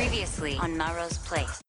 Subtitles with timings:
[0.00, 1.62] Previously on Melrose Place.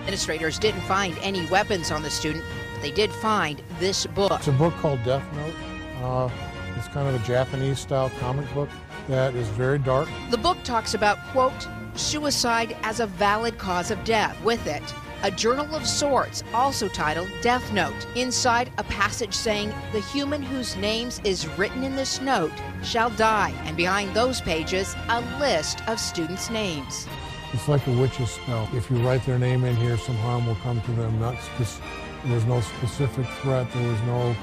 [0.00, 4.32] Administrators didn't find any weapons on the student, but they did find this book.
[4.32, 5.54] It's a book called Death Note.
[6.02, 6.30] Uh,
[6.76, 8.68] it's kind of a Japanese style comic book
[9.06, 10.08] that is very dark.
[10.30, 14.36] The book talks about, quote, suicide as a valid cause of death.
[14.42, 14.82] With it,
[15.24, 18.06] a journal of sorts, also titled Death Note.
[18.14, 22.52] Inside, a passage saying, The human whose names is written in this note
[22.82, 23.54] shall die.
[23.64, 27.08] And behind those pages, a list of students' names.
[27.54, 28.68] It's like a witch's spell.
[28.74, 31.18] If you write their name in here, some harm will come to them.
[31.18, 31.82] Not spec-
[32.26, 33.66] there's no specific threat.
[33.72, 34.36] There was no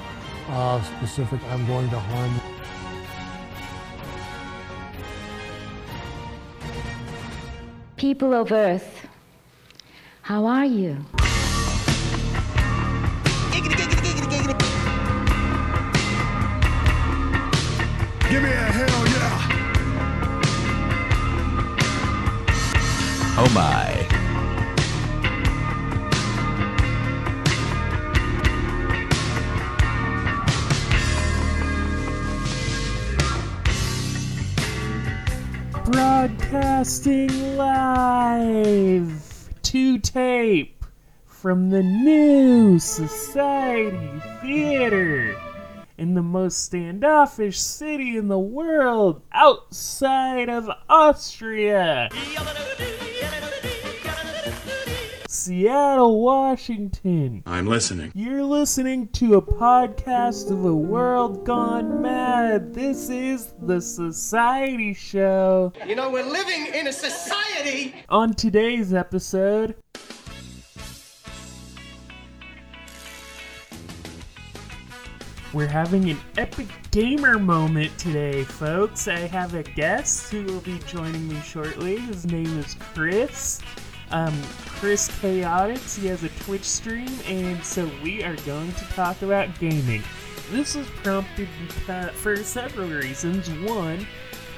[0.48, 2.34] uh, specific I'm going to harm.
[2.34, 2.40] you.
[7.96, 9.06] People of Earth,
[10.22, 10.96] how are you?
[18.30, 19.48] Give me a hell yeah.
[23.36, 24.08] Oh my.
[35.90, 39.21] Broadcasting live
[39.72, 40.84] to tape
[41.24, 45.34] from the new Society Theater
[45.96, 52.10] in the most standoffish city in the world outside of Austria.
[55.42, 57.42] Seattle, Washington.
[57.46, 58.12] I'm listening.
[58.14, 62.72] You're listening to a podcast of a world gone mad.
[62.72, 65.72] This is The Society Show.
[65.84, 67.92] You know, we're living in a society.
[68.08, 69.74] On today's episode,
[75.52, 79.08] we're having an epic gamer moment today, folks.
[79.08, 81.98] I have a guest who will be joining me shortly.
[81.98, 83.60] His name is Chris.
[84.12, 85.98] Um, Chris Chaotix.
[85.98, 90.02] He has a Twitch stream, and so we are going to talk about gaming.
[90.50, 93.48] This was prompted because, for several reasons.
[93.68, 94.06] One,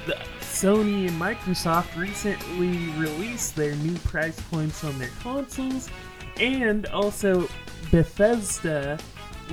[0.05, 5.89] the Sony and Microsoft recently released their new price points on their consoles,
[6.37, 7.47] and also
[7.91, 8.99] Bethesda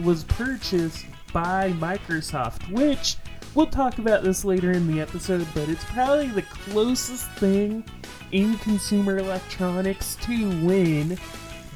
[0.02, 3.16] was purchased by Microsoft, which
[3.54, 7.84] we'll talk about this later in the episode, but it's probably the closest thing
[8.32, 11.18] in consumer electronics to when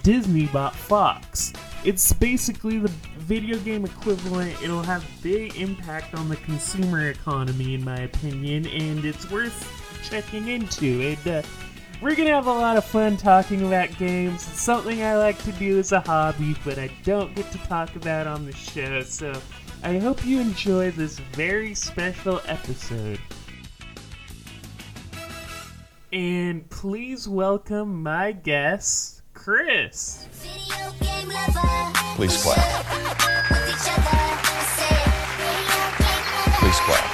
[0.03, 1.53] Disney bought Fox.
[1.84, 4.60] It's basically the video game equivalent.
[4.62, 9.69] It'll have big impact on the consumer economy, in my opinion, and it's worth
[10.09, 11.03] checking into.
[11.03, 11.42] And uh,
[12.00, 14.47] we're gonna have a lot of fun talking about games.
[14.48, 17.94] It's something I like to do as a hobby, but I don't get to talk
[17.97, 19.03] about on the show.
[19.03, 19.32] So
[19.82, 23.20] I hope you enjoy this very special episode.
[26.12, 30.26] And please welcome my guest, Chris.
[32.15, 32.84] Please clap.
[36.59, 37.12] Please clap.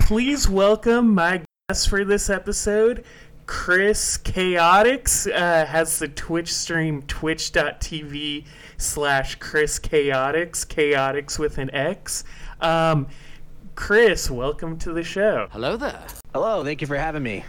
[0.00, 3.04] Please welcome my guest for this episode,
[3.44, 5.30] Chris Chaotix.
[5.30, 8.46] Uh, has the Twitch stream twitch.tv
[8.78, 12.24] slash Chris Chaotix, Chaotix with an X.
[12.60, 13.08] Um,
[13.74, 15.48] Chris, welcome to the show.
[15.52, 16.04] Hello there.
[16.32, 17.44] Hello, thank you for having me.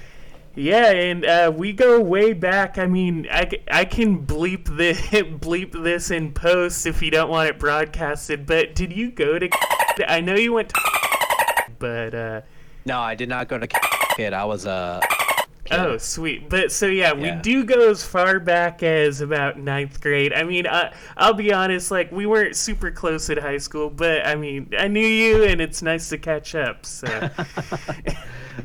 [0.55, 2.77] Yeah, and uh, we go way back.
[2.77, 7.49] I mean, I, I can bleep this bleep this in post if you don't want
[7.49, 8.45] it broadcasted.
[8.45, 9.49] But did you go to?
[10.07, 10.81] I know you went to,
[11.77, 12.41] but uh,
[12.85, 13.67] No, I did not go to
[14.17, 14.33] kid.
[14.33, 14.99] I was uh
[15.71, 16.49] oh sweet.
[16.49, 20.33] But so yeah, we do go as far back as about ninth grade.
[20.33, 24.25] I mean, I, I'll be honest, like we weren't super close at high school, but
[24.25, 26.85] I mean, I knew you, and it's nice to catch up.
[26.85, 27.07] So.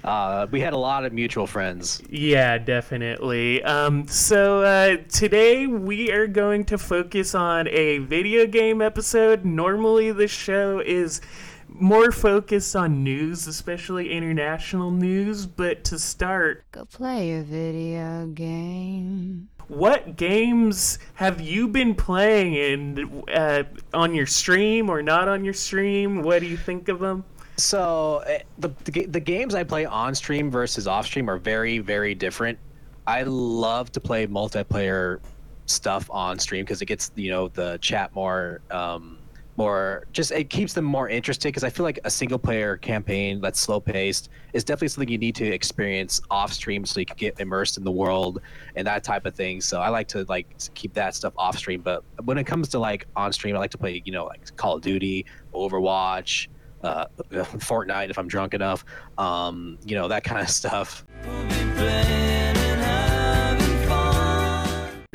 [0.03, 2.03] uh we had a lot of mutual friends.
[2.11, 3.63] Yeah, definitely.
[3.63, 9.45] Um, so uh, today we are going to focus on a video game episode.
[9.45, 11.21] Normally, the show is
[11.69, 15.47] more focused on news, especially international news.
[15.47, 19.49] But to start, Go play a video game.
[19.69, 25.55] what games have you been playing and uh, on your stream or not on your
[25.55, 26.23] stream?
[26.23, 27.25] What do you think of them?
[27.57, 31.79] So eh, the, the the games I play on stream versus off stream are very
[31.79, 32.59] very different.
[33.07, 35.21] I love to play multiplayer
[35.67, 39.19] stuff on stream because it gets you know the chat more um
[39.57, 43.41] more just it keeps them more interested because I feel like a single player campaign
[43.41, 47.17] that's slow paced is definitely something you need to experience off stream so you can
[47.17, 48.41] get immersed in the world
[48.77, 49.61] and that type of thing.
[49.61, 51.81] So I like to like keep that stuff off stream.
[51.83, 54.55] But when it comes to like on stream, I like to play you know like
[54.57, 56.49] Call of Duty, Overwatch,
[56.83, 58.85] uh, Fortnite if I'm drunk enough,
[59.19, 61.05] um, you know that kind of stuff.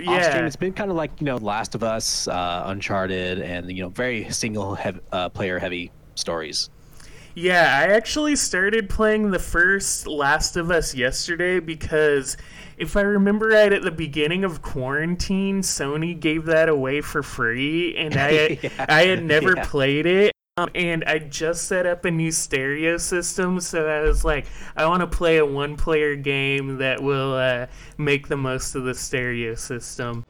[0.08, 0.46] Off stream, Yeah.
[0.48, 3.90] it's been kind of like you know Last of Us, uh, Uncharted, and you know
[3.90, 6.70] very single hev- uh, player heavy stories.
[7.36, 12.36] Yeah, I actually started playing the first Last of Us yesterday because
[12.78, 17.96] if I remember right at the beginning of quarantine, Sony gave that away for free
[17.96, 19.64] and I Yeah, I had never yeah.
[19.66, 20.34] played it.
[20.60, 24.46] Um, and I just set up a new stereo system, so I was like,
[24.76, 27.68] I want to play a one player game that will uh,
[27.98, 30.26] make the most of the stereo system.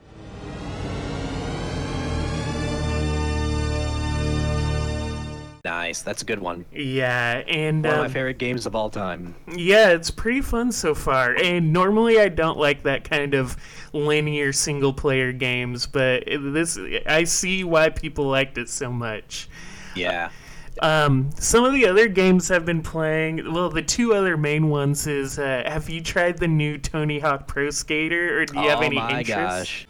[5.65, 6.65] Nice, that's a good one.
[6.71, 9.35] Yeah, and One of um, my favorite games of all time.
[9.55, 11.35] Yeah, it's pretty fun so far.
[11.35, 13.57] And normally I don't like that kind of
[13.93, 19.49] linear single player games, but this I see why people liked it so much.
[20.01, 20.29] Yeah.
[20.81, 25.07] Um, some of the other games I've been playing, well, the two other main ones
[25.07, 28.79] is uh, have you tried the new Tony Hawk Pro Skater or do you have
[28.79, 29.27] oh any my interest?
[29.27, 29.87] gosh.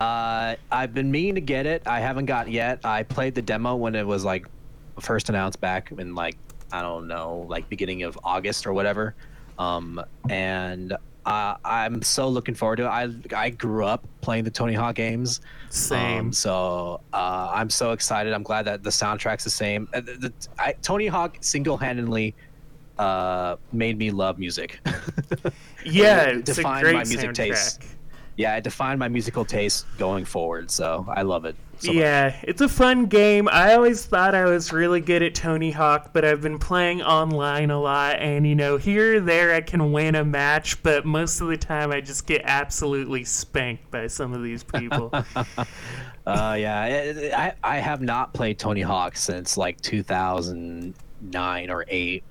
[0.00, 1.82] Uh, I've been meaning to get it.
[1.86, 2.80] I haven't got yet.
[2.84, 4.46] I played the demo when it was like
[4.98, 6.36] first announced back in like
[6.72, 9.14] I don't know, like beginning of August or whatever.
[9.58, 10.96] Um, and
[11.26, 12.88] uh, I'm so looking forward to it.
[12.88, 15.40] I I grew up playing the Tony Hawk games.
[15.68, 16.26] Same.
[16.26, 18.32] Um, so uh, I'm so excited.
[18.32, 19.88] I'm glad that the soundtrack's the same.
[19.94, 22.34] Uh, the, the, I, Tony Hawk single-handedly
[22.98, 24.80] uh, made me love music.
[25.84, 27.34] Yeah, It defined my music soundtrack.
[27.34, 27.82] taste.
[28.36, 30.70] Yeah, it defined my musical taste going forward.
[30.70, 31.56] So I love it.
[31.80, 31.96] So much.
[32.02, 33.48] yeah, it's a fun game.
[33.50, 37.70] I always thought I was really good at Tony Hawk, but I've been playing online
[37.70, 41.40] a lot, and you know, here or there I can win a match, but most
[41.40, 45.12] of the time I just get absolutely spanked by some of these people.
[46.26, 52.24] Uh, yeah, I I have not played Tony Hawk since like 2009 or eight.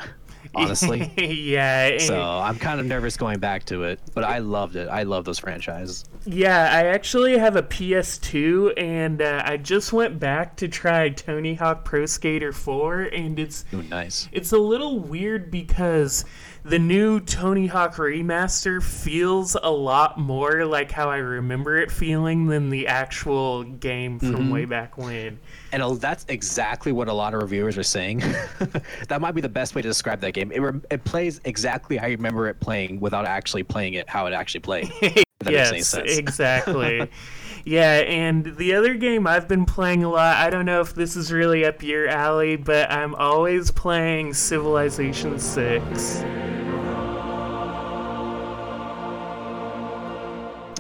[0.55, 1.11] Honestly.
[1.17, 4.87] yeah, So I'm kind of nervous going back to it, but I loved it.
[4.87, 6.05] I love those franchises.
[6.25, 6.69] yeah.
[6.71, 11.85] I actually have a PS2, and uh, I just went back to try Tony Hawk
[11.85, 14.27] Pro Skater 4, and it's Ooh, nice.
[14.31, 16.25] It's a little weird because
[16.63, 22.47] the new Tony Hawk remaster feels a lot more like how I remember it feeling
[22.47, 24.51] than the actual game from Mhm.
[24.51, 25.39] way back when.
[25.71, 28.19] And uh, that's exactly what a lot of reviewers are saying.
[29.07, 30.51] that might be the best way to describe that game.
[30.51, 34.25] It, rem- it plays exactly how you remember it playing without actually playing it how
[34.25, 34.91] it actually played.
[35.41, 37.09] If that makes any yes, exactly.
[37.69, 41.15] yeah, and the other game I've been playing a lot, I don't know if this
[41.15, 46.23] is really up your alley, but I'm always playing Civilization 6.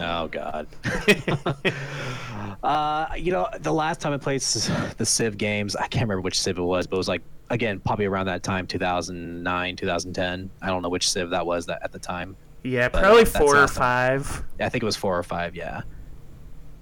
[0.01, 0.65] Oh God.
[2.63, 6.41] uh, you know, the last time I played the Civ games, I can't remember which
[6.41, 7.21] Civ it was, but it was like
[7.51, 10.49] again probably around that time, 2009, 2010.
[10.59, 12.35] I don't know which Civ that was that at the time.
[12.63, 13.75] Yeah, But, uh, probably four or awesome.
[13.75, 14.43] five.
[14.59, 15.55] Yeah, I think it was four or five.
[15.55, 15.83] Yeah.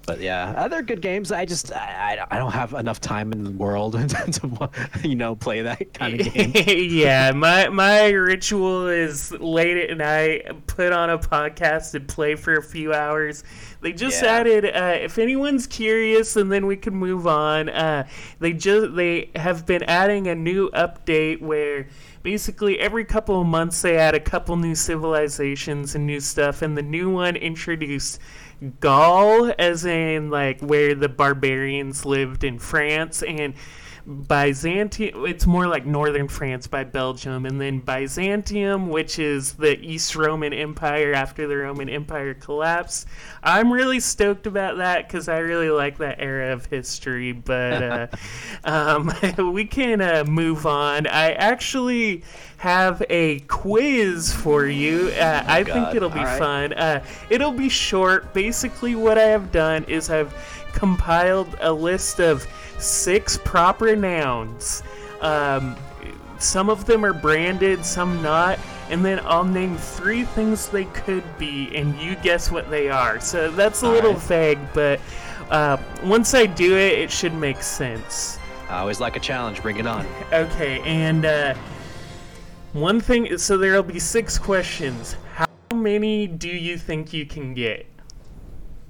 [0.08, 1.30] But yeah, other good games.
[1.30, 4.70] I just I, I- don't have enough time in the world to
[5.04, 6.52] you know play that kind of game.
[6.90, 12.56] yeah, my my ritual is late at night, put on a podcast and play for
[12.56, 13.44] a few hours.
[13.80, 14.32] They just Yeah.
[14.32, 17.68] added, uh, if anyone's curious, and then we can move on.
[17.68, 18.08] Uh,
[18.40, 21.86] they just they have been adding a new update where
[22.24, 26.76] basically every couple of months they add a couple new civilizations and new stuff, and
[26.76, 28.18] the new one introduced
[28.80, 33.54] Gaul, as in like where the barbarians lived in France, and
[34.08, 35.26] Byzantium.
[35.26, 40.54] It's more like northern France by Belgium, and then Byzantium, which is the East Roman
[40.54, 43.06] Empire after the Roman Empire collapsed.
[43.42, 47.32] I'm really stoked about that because I really like that era of history.
[47.32, 48.06] But uh,
[48.64, 49.12] um,
[49.52, 51.06] we can uh, move on.
[51.06, 52.24] I actually
[52.56, 55.08] have a quiz for you.
[55.08, 56.38] Uh, I think it'll be right.
[56.38, 56.72] fun.
[56.72, 58.32] Uh, it'll be short.
[58.32, 60.34] Basically, what I have done is I've
[60.72, 62.46] compiled a list of
[62.78, 64.82] six proper nouns.
[65.20, 65.76] Um,
[66.38, 68.58] some of them are branded, some not,
[68.90, 73.20] and then I'll name three things they could be, and you guess what they are.
[73.20, 74.22] So that's a All little right.
[74.22, 75.00] vague, but
[75.50, 78.38] uh, once I do it, it should make sense.
[78.68, 79.62] I always like a challenge.
[79.62, 80.06] Bring it on.
[80.32, 81.54] Okay, and uh,
[82.72, 85.16] one thing, so there'll be six questions.
[85.34, 87.86] How many do you think you can get?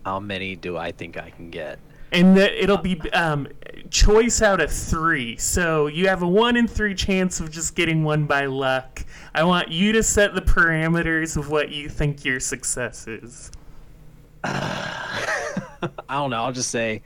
[0.04, 1.78] How many do I think I can get?
[2.12, 3.48] And that it'll be um,
[3.90, 5.36] choice out of three.
[5.36, 9.04] So you have a one in three chance of just getting one by luck.
[9.34, 13.50] I want you to set the parameters of what you think your success is.
[14.44, 16.44] I don't know.
[16.44, 17.02] I'll just say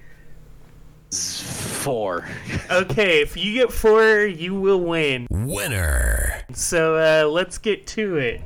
[1.12, 2.26] Four.
[2.70, 5.26] Okay, if you get four, you will win.
[5.30, 6.42] Winner.
[6.54, 8.40] So uh, let's get to it.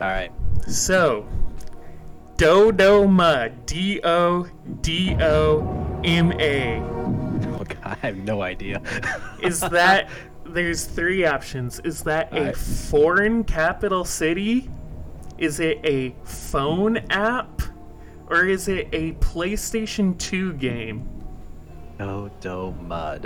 [0.00, 0.30] All right.
[0.66, 1.26] So,
[2.38, 4.46] Dodoma, D O
[4.80, 6.78] D O M A.
[6.78, 8.80] Oh God, I have no idea.
[9.42, 10.08] Is that
[10.46, 11.80] there's three options?
[11.80, 14.70] Is that a foreign capital city?
[15.36, 17.60] Is it a phone app?
[18.28, 21.08] Or is it a PlayStation 2 game?
[21.98, 22.72] No do.
[22.88, 23.18] Uh,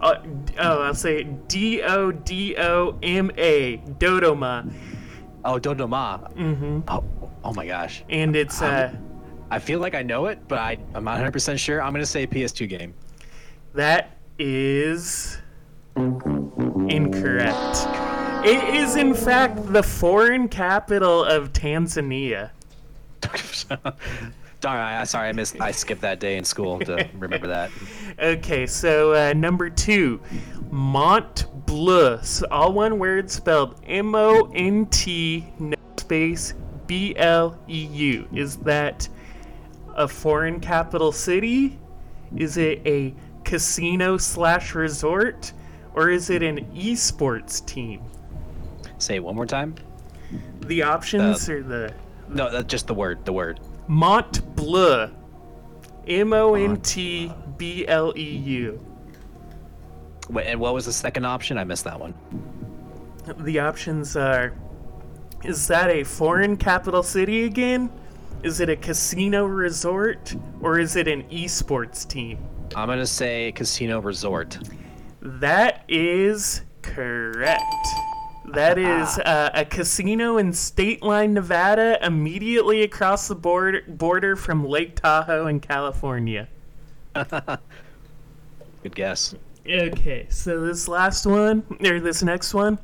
[0.00, 4.72] oh, I'll say D O D O M A, Dodoma.
[5.44, 6.32] Oh, Dodoma.
[6.34, 6.80] Mm-hmm.
[6.88, 7.04] Oh,
[7.44, 8.02] oh my gosh.
[8.08, 8.92] And it's uh,
[9.50, 11.80] I feel like I know it, but I, I'm not 100% sure.
[11.82, 12.94] I'm going to say PS2 game.
[13.74, 15.38] that is
[16.88, 17.86] incorrect.
[18.44, 22.50] It is, in fact, the foreign capital of Tanzania.
[24.60, 25.60] Darn, I, sorry, I missed.
[25.60, 27.70] I skipped that day in school to remember that.
[28.18, 30.20] Okay, so uh, number two,
[30.70, 32.18] Mont Bleu.
[32.50, 36.54] All one word spelled M O N T no space
[36.86, 38.28] B L E U.
[38.32, 39.08] Is that
[39.94, 41.78] a foreign capital city?
[42.36, 43.14] Is it a
[43.44, 45.52] casino slash resort?
[45.94, 48.02] Or is it an esports team?
[48.98, 49.76] Say it one more time.
[50.60, 51.94] The options Uh, are the
[52.28, 53.24] No, that's just the word.
[53.24, 53.60] The word.
[53.86, 55.10] Mont Bleu.
[56.06, 58.80] M O N T B L E U.
[60.42, 61.58] And what was the second option?
[61.58, 62.14] I missed that one.
[63.38, 64.52] The options are
[65.44, 67.90] Is that a foreign capital city again?
[68.42, 70.34] Is it a casino resort?
[70.62, 72.38] Or is it an esports team?
[72.74, 74.58] I'm gonna say casino resort.
[75.20, 77.62] That is correct.
[78.46, 84.96] That is uh, a casino in Stateline, Nevada, immediately across the border, border from Lake
[84.96, 86.48] Tahoe in California.
[87.14, 89.34] Good guess.
[89.66, 92.78] Okay, so this last one, or this next one,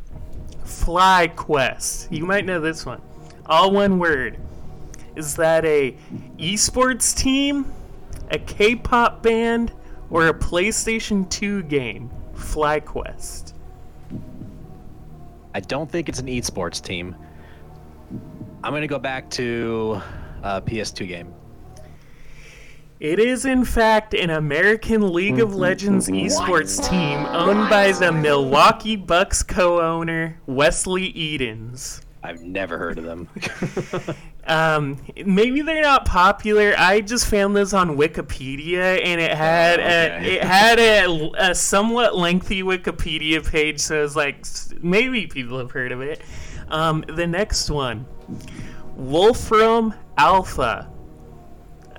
[0.70, 2.10] FlyQuest.
[2.10, 3.02] You might know this one.
[3.46, 4.38] All one word.
[5.16, 5.96] Is that a
[6.38, 7.72] esports team,
[8.30, 9.72] a K-pop band,
[10.08, 12.10] or a PlayStation 2 game?
[12.34, 13.54] FlyQuest.
[15.52, 17.16] I don't think it's an esports team.
[18.62, 20.00] I'm gonna go back to
[20.42, 21.34] a PS2 game.
[23.00, 28.94] It is, in fact, an American League of Legends esports team owned by the Milwaukee
[28.96, 32.02] Bucks co owner, Wesley Edens.
[32.22, 33.28] I've never heard of them.
[34.46, 36.74] Um, maybe they're not popular.
[36.76, 40.34] I just found this on Wikipedia, and it had Oh, a, okay.
[40.36, 44.44] it had a, a somewhat lengthy Wikipedia page, so it's like
[44.82, 46.22] maybe people have heard of it.
[46.68, 48.06] Um, the next one,
[48.96, 50.90] Wolfram Alpha.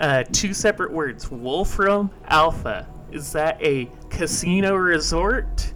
[0.02, 1.30] Uh, two separate words.
[1.30, 2.88] Wolfram Alpha.
[3.12, 5.72] Is that a casino resort?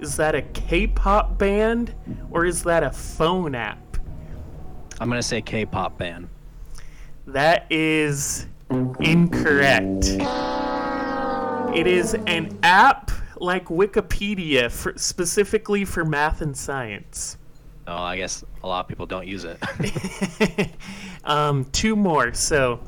[0.00, 1.94] Is that a K-pop band,
[2.32, 3.78] or is that a phone app?
[4.98, 6.28] I'm gonna say K-pop band.
[7.28, 8.46] That is
[8.98, 10.06] incorrect.
[11.76, 17.36] It is an app like Wikipedia for, specifically for math and science.
[17.86, 19.58] Oh, I guess a lot of people don't use it.
[21.28, 22.32] Um, two more.
[22.32, 22.80] So,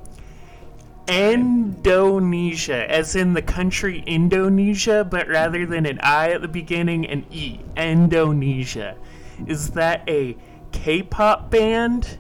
[1.10, 7.26] Endonesia, as in the country Indonesia, but rather than an I at the beginning, an
[7.32, 7.58] E.
[7.76, 8.96] Endonesia.
[9.48, 10.36] Is that a
[10.70, 12.18] K pop band,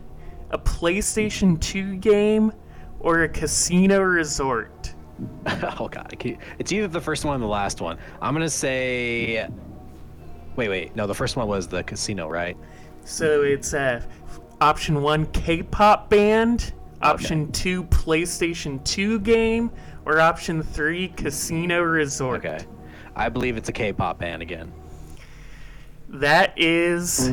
[0.50, 2.52] a PlayStation 2 game,
[2.98, 4.92] or a casino resort?
[5.78, 6.16] oh god,
[6.58, 7.96] it's either the first one or the last one.
[8.20, 9.46] I'm gonna say.
[10.56, 10.96] Wait, wait.
[10.96, 12.56] No, the first one was the casino, right?
[13.04, 14.02] So it's uh,
[14.60, 19.70] option one K-pop band, option two PlayStation 2 game,
[20.04, 22.44] or option three casino resort.
[22.44, 22.64] Okay.
[23.14, 24.72] I believe it's a K-pop band again.
[26.08, 27.28] That is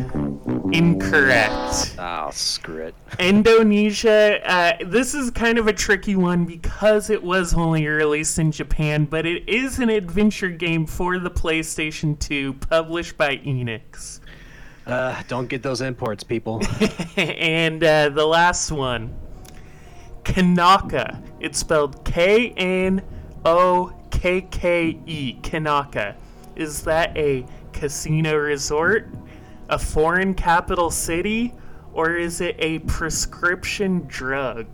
[0.72, 1.96] incorrect.
[1.98, 2.96] Oh, screw it.
[3.20, 8.52] Endonesia, uh, this is kind of a tricky one because it was only released in
[8.52, 14.20] Japan, but it is an adventure game for the PlayStation 2 published by Enix.
[14.86, 16.62] Uh, don't get those imports, people.
[17.18, 19.14] and uh, the last one,
[20.34, 21.24] Knokke.
[21.40, 23.02] It's spelled K N
[23.46, 25.40] O K K E.
[25.42, 26.16] Knokke.
[26.56, 29.08] Is that a casino resort,
[29.70, 31.54] a foreign capital city,
[31.94, 34.68] or is it a prescription drug?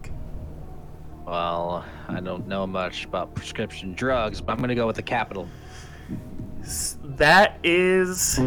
[1.25, 5.47] well, I don't know much about prescription drugs, but I'm gonna go with the capital.
[7.03, 8.39] That is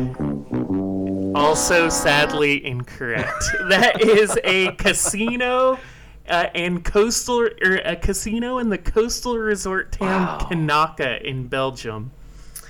[1.35, 3.45] also sadly incorrect.
[3.69, 5.79] that is a casino
[6.29, 12.11] uh, and coastal or a casino in the coastal resort town Knokke in Belgium.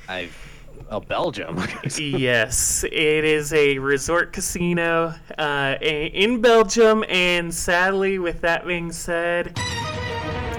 [0.09, 0.29] I,
[0.91, 1.63] oh, Belgium.
[1.99, 9.59] yes, it is a resort casino uh, in Belgium, and sadly, with that being said,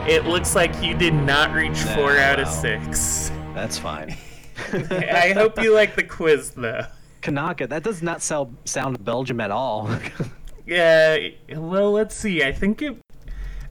[0.08, 3.32] it looks like you did not reach Nah, four out of six.
[3.54, 4.16] That's fine.
[4.74, 6.86] I hope you like the quiz, though.
[7.22, 9.90] Knokke, that does not sell, sound Belgium at all.
[10.68, 12.44] Yeah, well, let's see.
[12.44, 12.98] I think it.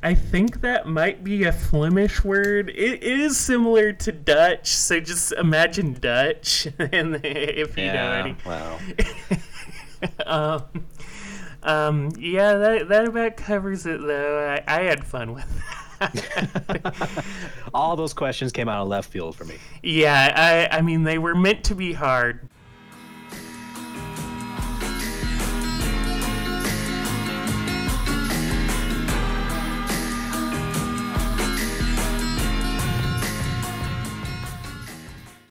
[0.03, 2.71] I think that might be a Flemish word.
[2.71, 8.37] It, it is similar to Dutch, so just imagine Dutch, and if you know any.
[8.47, 8.79] wow.
[10.27, 10.63] um,
[11.63, 14.49] um, yeah, that that about covers it, though.
[14.49, 15.63] I, I had fun with.
[15.99, 17.25] That.
[17.75, 19.57] All those questions came out of left field for me.
[19.83, 22.49] yeah, I I mean they were meant to be hard.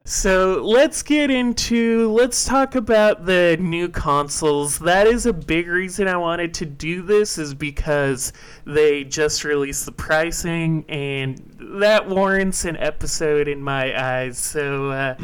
[0.07, 4.77] So let's get into let's talk about the new consoles.
[4.77, 8.31] That is a big reason I wanted to do this is because
[8.65, 11.41] they just released the pricing and
[11.79, 14.37] that warrants an episode in my eyes.
[14.37, 15.15] So uh,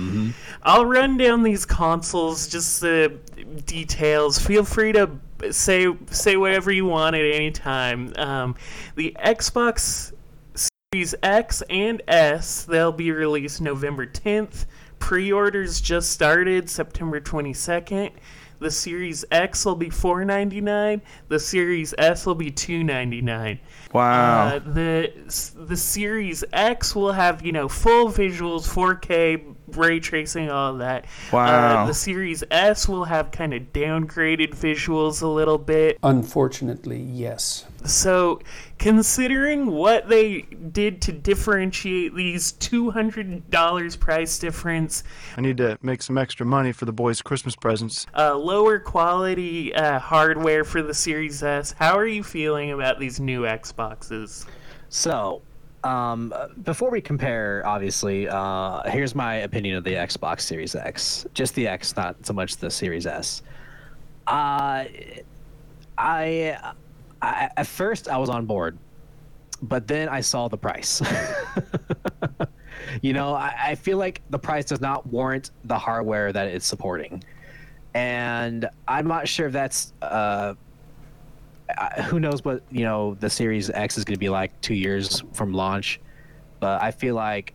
[0.63, 3.19] I'll run down these consoles, just the
[3.67, 4.39] details.
[4.39, 5.11] Feel free to
[5.51, 8.13] say say whatever you want at any time.
[8.17, 8.55] Um,
[8.95, 10.10] the Xbox
[10.93, 14.65] Series X and S, they'll be released November 10th.
[14.99, 18.11] Pre orders just started September 22nd.
[18.59, 20.99] The Series X will be $4.99.
[21.29, 23.59] The Series S will be $2.99.
[23.93, 24.47] Wow.
[24.47, 25.13] Uh, the
[25.55, 31.05] the Series X will have you know full visuals, 4K, ray tracing, all that.
[31.31, 31.83] Wow.
[31.83, 35.97] Uh, the Series S will have kind of downgraded visuals a little bit.
[36.03, 37.65] Unfortunately, yes.
[37.83, 38.39] So,
[38.77, 45.03] considering what they did to differentiate these $200 price difference,
[45.35, 48.05] I need to make some extra money for the boys' Christmas presents.
[48.15, 53.19] uh, lower quality uh, hardware for the Series S, how are you feeling about these
[53.19, 54.45] new Xboxes?
[54.89, 55.41] So,
[55.83, 61.25] um, before we compare, obviously, uh, here's my opinion of the Xbox Series X.
[61.33, 63.41] Just the X, not so much the Series S.
[64.27, 64.85] Uh,
[65.97, 66.57] I,
[67.21, 68.77] I at first I was on board,
[69.63, 71.01] but then I saw the price.
[73.01, 76.65] you know, I, I feel like the price does not warrant the hardware that it's
[76.65, 77.23] supporting,
[77.95, 79.93] and I'm not sure if that's.
[80.01, 80.53] Uh,
[82.05, 85.23] Who knows what you know the Series X is going to be like two years
[85.33, 85.99] from launch,
[86.59, 87.53] but I feel like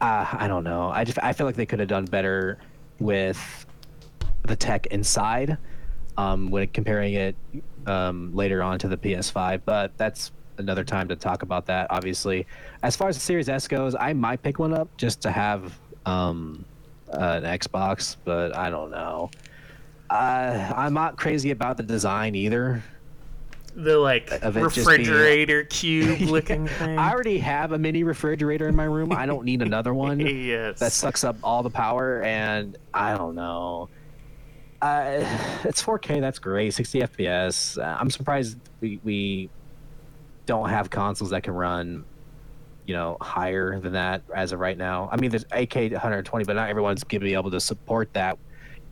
[0.00, 0.90] uh, I don't know.
[0.90, 2.58] I just I feel like they could have done better
[2.98, 3.66] with
[4.46, 5.58] the tech inside
[6.16, 7.36] um, when comparing it
[7.86, 9.62] um, later on to the PS5.
[9.64, 11.86] But that's another time to talk about that.
[11.90, 12.46] Obviously,
[12.82, 15.78] as far as the Series S goes, I might pick one up just to have
[16.06, 16.64] um,
[17.08, 19.30] an Xbox, but I don't know.
[20.10, 22.82] Uh, I'm not crazy about the design either.
[23.76, 26.98] The like just being- refrigerator cube looking thing.
[26.98, 29.12] I already have a mini refrigerator in my room.
[29.12, 30.80] I don't need another one yes.
[30.80, 33.88] that sucks up all the power, and I don't know.
[34.82, 35.24] Uh,
[35.62, 36.20] it's 4K.
[36.20, 36.74] That's great.
[36.74, 37.78] 60 FPS.
[37.78, 39.50] Uh, I'm surprised we we
[40.46, 42.04] don't have consoles that can run,
[42.86, 45.08] you know, higher than that as of right now.
[45.12, 48.36] I mean, there's 8K 120, but not everyone's going to be able to support that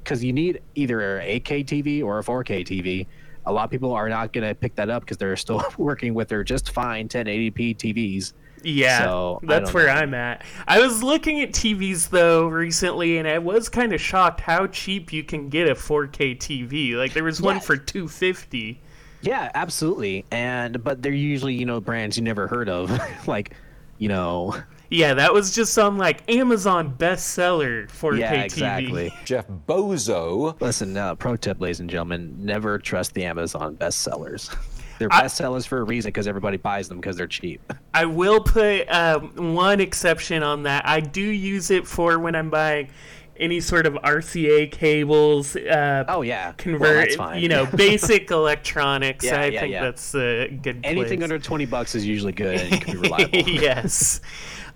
[0.09, 3.07] because you need either a 8K TV or a 4K TV.
[3.45, 6.15] A lot of people are not going to pick that up because they're still working
[6.15, 8.33] with their just fine 1080p TVs.
[8.65, 9.93] Yeah, So, that's where know.
[9.93, 10.45] I'm at.
[10.67, 15.13] I was looking at TVs though recently, and I was kind of shocked how cheap
[15.13, 16.95] you can get a 4K TV.
[16.95, 17.61] Like there was one Yeah.
[17.61, 18.81] for 250.
[19.21, 20.25] Yeah, absolutely.
[20.31, 22.91] And but they're usually you know brands you never heard of,
[23.29, 23.55] like
[23.99, 24.57] you know.
[24.91, 28.45] Yeah, that was just on like Amazon bestseller 4K yeah, TV.
[28.45, 29.15] exactly.
[29.25, 30.59] Jeff Bozo.
[30.61, 34.55] Listen, uh, pro tip, ladies and gentlemen: never trust the Amazon bestsellers.
[34.99, 37.61] They're I- bestsellers for a reason because everybody buys them because they're cheap.
[37.95, 40.87] I will put um, one exception on that.
[40.87, 42.89] I do use it for when I'm buying
[43.37, 45.55] any sort of RCA cables.
[45.55, 47.41] Uh, oh yeah, convert that's fine.
[47.41, 49.25] you know basic electronics.
[49.25, 49.83] Yeah, I yeah, think yeah.
[49.83, 50.81] that's a good.
[50.83, 51.25] Anything place.
[51.25, 53.39] under twenty bucks is usually good and can be reliable.
[53.49, 54.21] yes.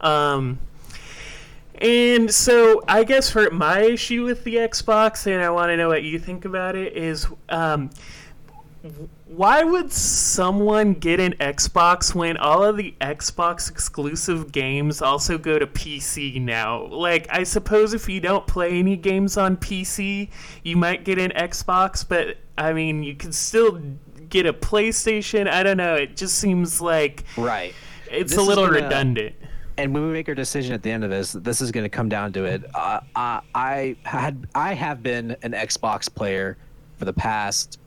[0.03, 0.59] Um,
[1.77, 5.89] and so I guess for my issue with the Xbox, and I want to know
[5.89, 7.91] what you think about it, is um,
[9.27, 15.59] why would someone get an Xbox when all of the Xbox exclusive games also go
[15.59, 16.87] to PC now?
[16.87, 20.29] Like, I suppose if you don't play any games on PC,
[20.63, 23.81] you might get an Xbox, but I mean, you can still
[24.29, 25.49] get a PlayStation.
[25.49, 25.95] I don't know.
[25.95, 27.75] It just seems like Right.
[28.11, 29.35] it's This a little gonna- redundant.
[29.79, 31.89] And when we make our decision at the end of this, this is going to
[31.89, 32.63] come down to it.
[32.75, 36.57] Uh, I, I had I have been an Xbox player
[36.99, 37.79] for the past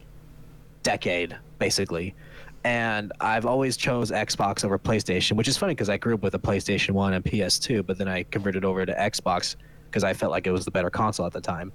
[0.83, 2.15] decade, basically,
[2.63, 6.33] and I've always chose Xbox over PlayStation, which is funny because I grew up with
[6.33, 10.31] a PlayStation One and PS2, but then I converted over to Xbox because I felt
[10.31, 11.71] like it was the better console at the time.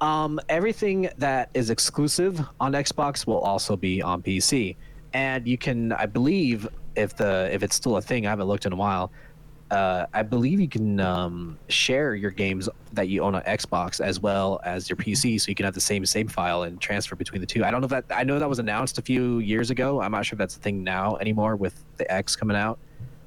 [0.00, 4.76] Um, everything that is exclusive on Xbox will also be on PC,
[5.12, 8.66] and you can, I believe, if the if it's still a thing, I haven't looked
[8.66, 9.12] in a while.
[9.70, 14.20] Uh, I believe you can um, share your games that you own on Xbox as
[14.20, 17.40] well as your PC, so you can have the same save file and transfer between
[17.40, 17.64] the two.
[17.64, 20.00] I don't know if that I know that was announced a few years ago.
[20.00, 22.78] I'm not sure if that's a thing now anymore with the X coming out.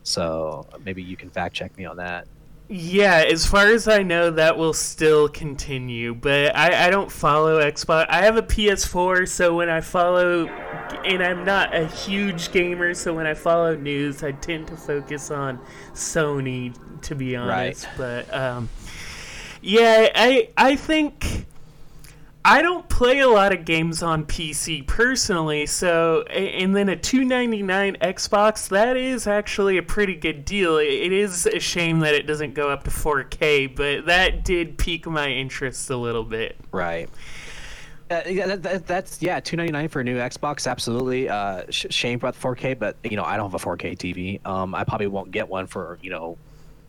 [0.04, 2.25] So maybe you can fact check me on that.
[2.71, 7.60] Yeah, as far as I know, that will still continue, but I, I don't follow
[7.60, 8.05] Xbox.
[8.10, 13.12] I have a PS4, so when I follow, and I'm not a huge gamer, so
[13.15, 15.60] when I follow news, I tend to focus on
[15.93, 17.88] Sony, to be honest.
[17.97, 18.69] But um,
[19.63, 21.47] yeah, I I think
[22.45, 27.97] I don't play a lot of games on PC personally, so and then a 299
[28.02, 30.78] Xbox that is actually a pretty good deal.
[30.78, 35.06] It- is a shame that it doesn't go up to 4K, but that did pique
[35.06, 36.56] my interest a little bit.
[36.71, 37.10] Right.
[38.10, 40.69] Uh, yeah, that, that, that's yeah, two ninety nine for a new Xbox.
[40.69, 41.30] Absolutely.
[41.30, 43.78] Uh, sh- shame about the four K, but you know I don't have a four
[43.78, 44.43] K TV.
[44.47, 46.38] Um, I probably won't get one for you know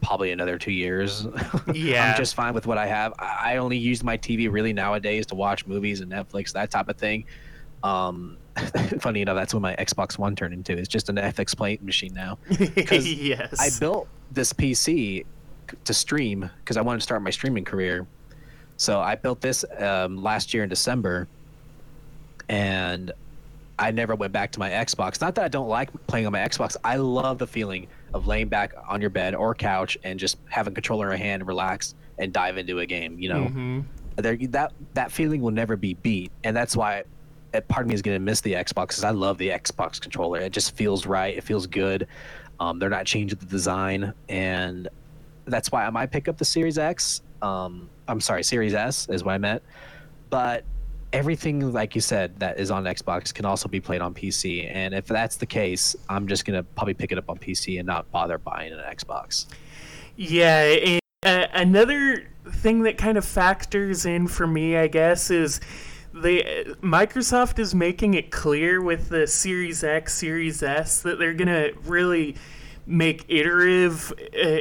[0.00, 1.26] probably another two years.
[1.72, 2.10] Yeah.
[2.10, 3.14] I'm just fine with what I have.
[3.18, 6.96] I only use my TV really nowadays to watch movies and Netflix, that type of
[6.96, 7.24] thing.
[7.84, 8.36] Um,
[9.00, 10.76] funny enough, that's what my Xbox One turned into.
[10.76, 12.38] It's just an FX play machine now.
[12.50, 13.60] yes.
[13.60, 15.24] I built this PC
[15.84, 18.06] to stream because I wanted to start my streaming career.
[18.76, 21.28] So I built this um, last year in December,
[22.48, 23.12] and
[23.78, 25.20] I never went back to my Xbox.
[25.20, 26.76] Not that I don't like playing on my Xbox.
[26.82, 30.72] I love the feeling of laying back on your bed or couch and just having
[30.72, 33.18] a controller in your hand, relax, and dive into a game.
[33.18, 33.84] You know, Mhm.
[34.16, 37.04] there that that feeling will never be beat, and that's why.
[37.52, 40.00] uh, Part of me is going to miss the Xbox because I love the Xbox
[40.00, 40.38] controller.
[40.38, 41.36] It just feels right.
[41.36, 42.06] It feels good.
[42.60, 44.88] Um, they're not changing the design, and
[45.46, 47.22] that's why I might pick up the Series X.
[47.42, 49.62] Um, I'm sorry, Series S is what I meant.
[50.28, 50.64] But
[51.12, 54.70] everything, like you said, that is on Xbox can also be played on PC.
[54.72, 57.86] And if that's the case, I'm just gonna probably pick it up on PC and
[57.86, 59.46] not bother buying an Xbox.
[60.16, 65.60] Yeah, and uh, another thing that kind of factors in for me, I guess, is
[66.12, 71.70] the Microsoft is making it clear with the Series X, Series S that they're gonna
[71.84, 72.36] really
[72.86, 74.12] make iterative.
[74.40, 74.60] Uh,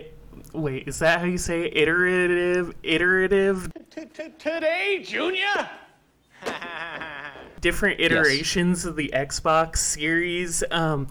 [0.53, 1.77] wait, is that how you say it?
[1.77, 2.73] iterative?
[2.83, 3.69] Iterative
[4.39, 5.69] Today, Junior?
[7.61, 11.07] Different iterations of the Xbox Series, um,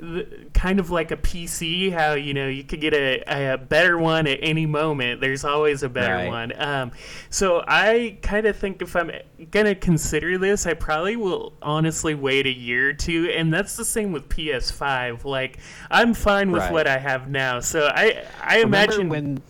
[0.00, 1.92] th- kind of like a PC.
[1.92, 5.20] How you know you could get a, a better one at any moment.
[5.20, 6.28] There's always a better Right.
[6.28, 6.52] one.
[6.60, 6.92] Um,
[7.30, 9.10] so I kind of think if I'm
[9.50, 13.30] gonna consider this, I probably will honestly wait a year or two.
[13.36, 15.24] And that's the same with PS5.
[15.24, 15.58] Like
[15.90, 16.72] I'm fine with Right.
[16.72, 17.60] what I have now.
[17.60, 19.42] So I I Remember imagine when.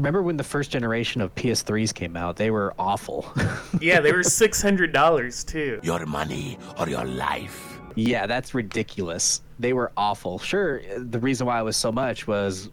[0.00, 2.36] Remember when the first generation of PS3s came out?
[2.36, 3.30] They were awful.
[3.82, 5.78] yeah they were six hundred dollars too.
[5.82, 7.78] Your money or your life.
[7.96, 9.42] Yeah, that's ridiculous.
[9.58, 10.38] They were awful.
[10.38, 12.70] Sure, the reason why it was so much was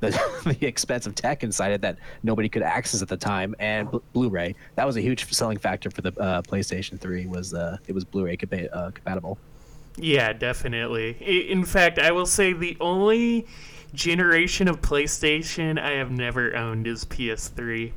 [0.00, 0.10] the,
[0.60, 4.54] the expensive tech inside it that nobody could access at the time, and Blu- Blu-ray.
[4.74, 7.24] That was a huge selling factor for the uh, PlayStation 3.
[7.24, 9.38] Was uh, it was Blu-ray compa- uh, compatible?
[9.96, 11.12] Yeah, definitely.
[11.50, 13.46] In fact, I will say the only
[13.96, 17.92] generation of PlayStation I have never owned is PS3.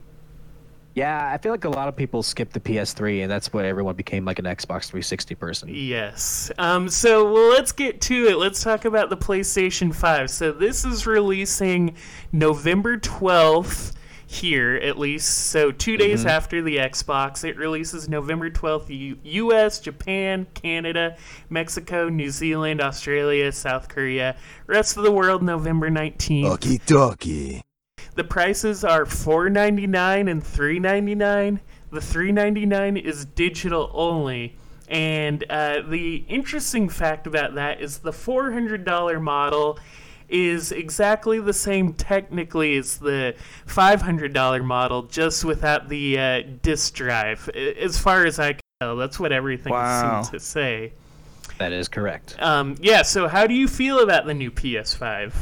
[0.96, 3.96] Yeah, I feel like a lot of people skipped the PS3, and that's why everyone
[3.96, 5.70] became like an Xbox 360 person.
[5.72, 6.52] Yes.
[6.58, 8.38] Um, so, well, let's get to it.
[8.38, 10.30] Let's talk about the PlayStation 5.
[10.30, 11.96] So, this is releasing
[12.32, 13.94] November 12th
[14.32, 15.48] here, at least.
[15.48, 16.30] So, two days Mhm.
[16.30, 17.44] after the Xbox.
[17.44, 21.18] It releases November 12th, U- US, Japan, Canada,
[21.50, 24.36] Mexico, New Zealand, Australia, South Korea.
[24.68, 26.46] Rest of the world, November 19th.
[26.46, 27.62] Okie dokie.
[28.14, 31.60] The prices are $4.99 and $3.99.
[31.92, 34.58] The $3.99 is digital only.
[34.88, 39.80] And uh, the interesting fact about that is the $400 model
[40.30, 43.36] is exactly the same technically as the
[43.68, 47.50] $500 model, just without the uh, disk drive.
[47.50, 50.22] As far as I can tell, that's what everything Wow.
[50.22, 50.94] seems to say.
[51.58, 52.36] That is correct.
[52.40, 55.34] Um, yeah, so how do you feel about the new PS5?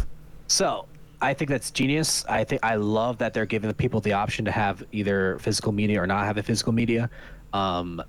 [0.48, 0.86] So
[1.22, 2.26] I think that's genius.
[2.28, 5.72] I think I love that they're giving the people the option to have either physical
[5.72, 7.10] media or not have a physical media.
[7.54, 8.02] Um,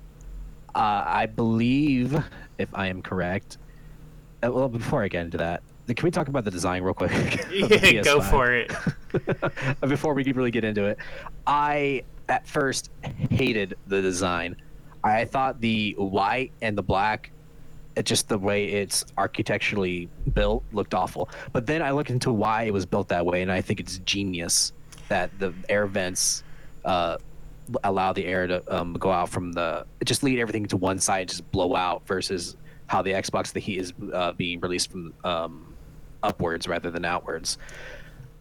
[0.75, 2.15] Uh, I believe,
[2.59, 3.57] if I am correct.
[4.43, 5.63] Uh, well, before I get into that,
[5.95, 7.11] can we talk about the design real quick?
[7.51, 8.71] Yeah, go for it.
[9.81, 10.97] before we really get into it,
[11.47, 12.91] I at first
[13.29, 14.55] hated the design.
[15.03, 17.31] I thought the white and the black,
[18.03, 21.29] just the way it's architecturally built looked awful.
[21.51, 23.99] But then I looked into why it was built that way, and I think it's
[23.99, 24.73] genius
[25.09, 26.43] that the air vents
[26.85, 27.17] uh,
[27.83, 31.21] allow the air to um, go out from the just lead everything to one side,
[31.21, 32.55] and just blow out versus
[32.87, 35.68] how the Xbox the heat is uh, being released from um,
[36.23, 37.57] upwards rather than outwards.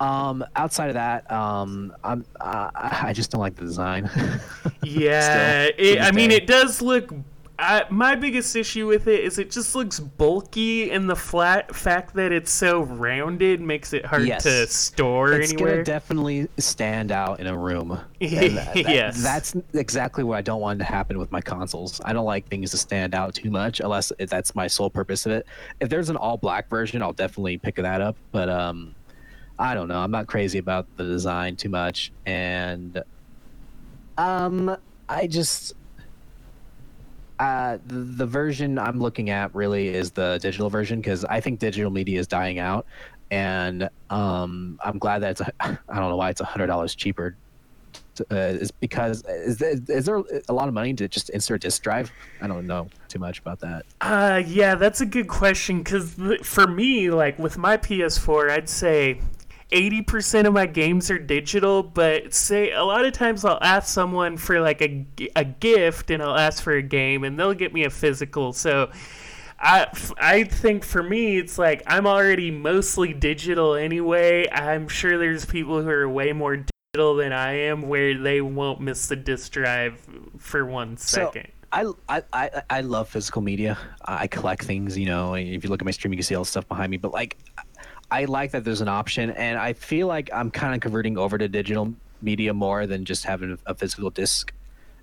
[0.01, 4.11] Um, outside of that, um, I'm uh, I just don't like the design.
[4.85, 7.12] Yeah, it, I mean, it does look.
[7.61, 12.14] I, my biggest issue with it is it just looks bulky, and the flat fact
[12.14, 14.44] that it's so rounded makes it hard Yes.
[14.44, 15.40] to store anywhere.
[15.42, 15.73] it's anywhere.
[15.73, 17.99] gonna definitely stand out in a room.
[18.21, 19.21] That- that- Yes.
[19.23, 22.01] that's exactly what I don't want to happen with my consoles.
[22.05, 25.33] I don't like things to stand out too much, unless that's my sole purpose of
[25.33, 25.44] it.
[25.81, 28.16] If there's an all black version, I'll definitely pick that up.
[28.31, 28.94] But um,
[29.59, 29.99] I don't know.
[29.99, 33.03] I'm not crazy about the design too much, and
[34.16, 34.77] um,
[35.09, 35.75] I just.
[37.38, 41.90] Uh, the, version I'm looking at really is the digital version because I think digital
[41.90, 42.85] media is dying out,
[43.31, 47.37] and um, I'm glad that it's a, I don't know why it's hundred dollars cheaper.
[48.33, 51.81] Uh, is because is there, is there a lot of money to just insert disk
[51.81, 52.11] drive?
[52.40, 53.87] I don't know too much about that.
[54.01, 59.20] Uh, yeah, that's a good question because for me, like with my PS4, I'd say
[59.70, 64.37] 80% of my games are digital, but say a lot of times I'll ask someone
[64.37, 67.85] for like a, a gift and I'll ask for a game and they'll get me
[67.85, 68.52] a physical.
[68.52, 68.90] So
[69.61, 74.48] I, I think for me, it's like I'm already mostly digital anyway.
[74.50, 78.81] I'm sure there's people who are way more digital than I am where they won't
[78.81, 80.00] miss the disk drive
[80.38, 81.46] for one second.
[81.46, 83.76] So I, I, I, I love physical media.
[84.04, 85.35] I collect things, you know.
[85.35, 86.96] If you look at my stream, you can see all the stuff behind me.
[86.96, 87.37] But like,
[88.11, 91.37] I like that there's an option, and I feel like I'm kind of converting over
[91.37, 94.53] to digital media more than just having a physical disc.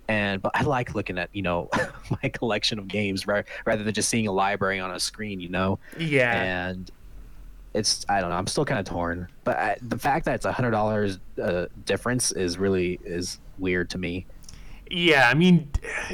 [0.07, 1.69] And but I like looking at you know
[2.23, 5.49] my collection of games ra- rather than just seeing a library on a screen, you
[5.49, 5.79] know.
[5.97, 6.41] Yeah.
[6.69, 6.91] And
[7.73, 8.37] it's I don't know.
[8.37, 11.65] I'm still kind of torn, but I, the fact that it's a hundred dollars uh,
[11.85, 14.25] difference is really is weird to me.
[14.89, 15.71] Yeah, I mean,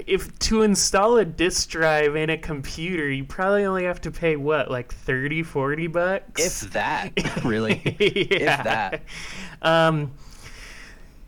[0.07, 4.37] if to install a disk drive in a computer, you probably only have to pay
[4.37, 6.63] what, like 30, 40 bucks?
[6.63, 7.11] If that,
[7.43, 7.81] really.
[7.99, 8.59] yeah.
[8.59, 9.01] If that.
[9.61, 10.13] Um,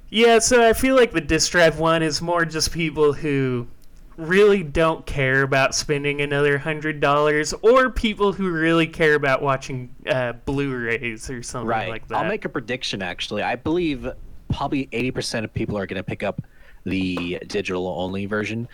[0.10, 3.68] yeah, so I feel like the disk drive one is more just people who
[4.16, 9.94] really don't care about spending another hundred dollars, or people who really care about watching
[10.08, 11.90] uh, Blu-rays or something right.
[11.90, 12.20] like that.
[12.20, 13.02] I'll make a prediction.
[13.02, 14.08] Actually, I believe
[14.50, 16.44] probably eighty percent of people are going to pick up
[16.86, 18.68] the digital only version,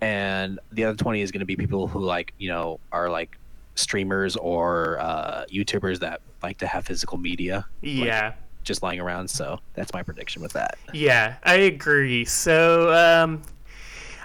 [0.00, 3.38] and the other twenty is going to be people who like you know are like
[3.74, 7.64] streamers or uh, YouTubers that like to have physical media.
[7.82, 8.32] like, Yeah.
[8.64, 9.28] just lying around.
[9.28, 10.76] So that's my prediction with that.
[10.92, 12.24] Yeah, I agree.
[12.24, 13.42] So, um,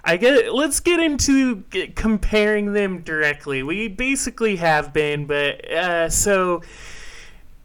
[0.03, 0.53] I get.
[0.53, 1.63] Let's get into
[1.95, 3.61] comparing them directly.
[3.63, 6.61] We basically have been, but uh, so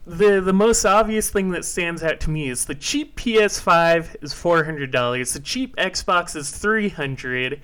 [0.07, 4.33] the the most obvious thing that stands out to me is the cheap PS5 is
[4.33, 5.33] four hundred dollars.
[5.33, 7.61] The cheap Xbox is three hundred.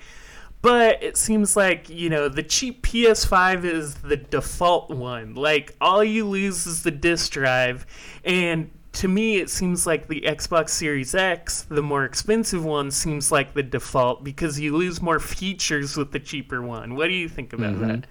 [0.61, 5.33] But it seems like, you know, the cheap PS5 is the default one.
[5.35, 7.85] Like, all you lose is the disk drive.
[8.25, 13.31] And to me, it seems like the Xbox Series X, the more expensive one, seems
[13.31, 16.95] like the default because you lose more features with the cheaper one.
[16.97, 17.87] What do you think about Mhm.
[17.87, 18.07] that?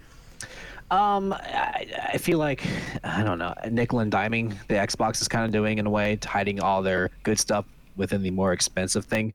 [0.90, 2.66] Um, I, I feel like
[3.04, 6.18] I don't know nickel and diming the Xbox is kind of doing in a way,
[6.24, 9.34] hiding all their good stuff within the more expensive thing.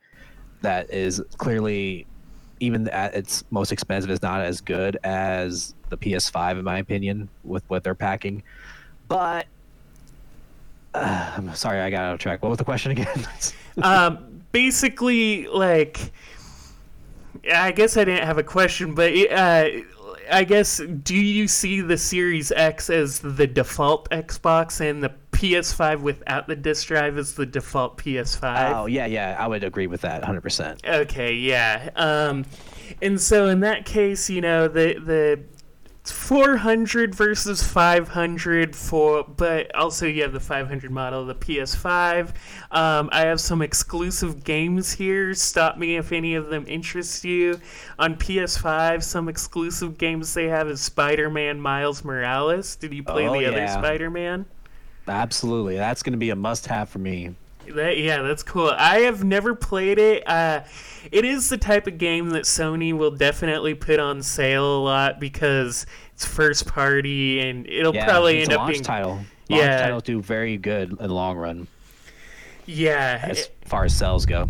[0.62, 2.08] That is clearly,
[2.60, 7.30] even at its most expensive, is not as good as the PS5 in my opinion
[7.44, 8.42] with what they're packing.
[9.08, 9.46] But
[10.94, 12.42] uh, I'm sorry, I got out of track.
[12.42, 13.28] What was the question again?
[13.84, 16.12] um, basically, like,
[17.54, 19.68] I guess I didn't have a question, but uh,
[20.32, 26.02] I guess do you see the Series X as the default Xbox and the PS5
[26.02, 28.74] without the disc drive as the default PS5?
[28.76, 30.42] oh yeah, yeah, I would agree with that 100.
[30.42, 31.90] percent Okay, yeah.
[31.96, 32.46] Um,
[33.02, 35.40] and so in that case, you know, the the
[36.12, 42.30] 400 versus 500 for, but also you have the 500 model the PS5.
[42.72, 45.34] Um, I have some exclusive games here.
[45.34, 47.60] Stop me if any of them interest you.
[48.00, 52.76] On PS5, some exclusive games they have is Spider-Man Miles Morales.
[52.76, 53.68] Did you play Oh, the other.
[53.68, 54.46] Spider-Man?
[55.08, 57.36] Absolutely, that's going to be a must-have for me.
[57.70, 58.72] That, yeah, that's cool.
[58.76, 60.28] I have never played it.
[60.28, 60.62] Uh,
[61.12, 65.20] it is the type of game that Sony will definitely put on sale a lot
[65.20, 69.12] because it's first party and it'll Yeah, probably end up being title.
[69.14, 69.82] Launch Yeah.
[69.82, 71.68] titles do very good in the long run
[72.66, 73.20] yeah.
[73.24, 74.50] as far as sales go.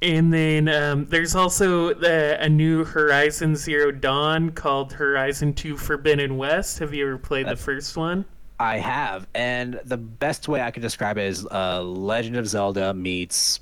[0.00, 6.36] And then um, there's also the, a new Horizon Zero Dawn called Horizon Two Forbidden
[6.36, 6.78] West.
[6.78, 8.24] Have you ever played the first one?
[8.60, 12.92] I have, and the best way I could describe it is uh, Legend of Zelda
[12.92, 13.60] meets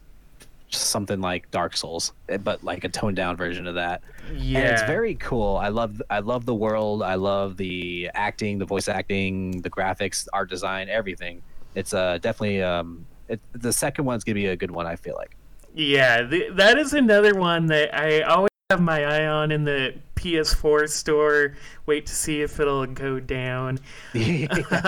[0.70, 4.02] something like Dark Souls, eh, but like a toned down version of that.
[4.28, 5.56] and it's very cool.
[5.56, 7.02] I love I love the world.
[7.02, 11.42] I love the acting, the voice acting, the graphics, art design, everything.
[11.74, 14.86] It's uh, definitely um, it, the second one's gonna be a good one.
[14.86, 15.36] I feel like.
[15.74, 19.94] Yeah, th- that is another one that I always have my eye on in the
[20.16, 21.54] PS4 store.
[21.86, 23.78] Wait to see if it'll go down.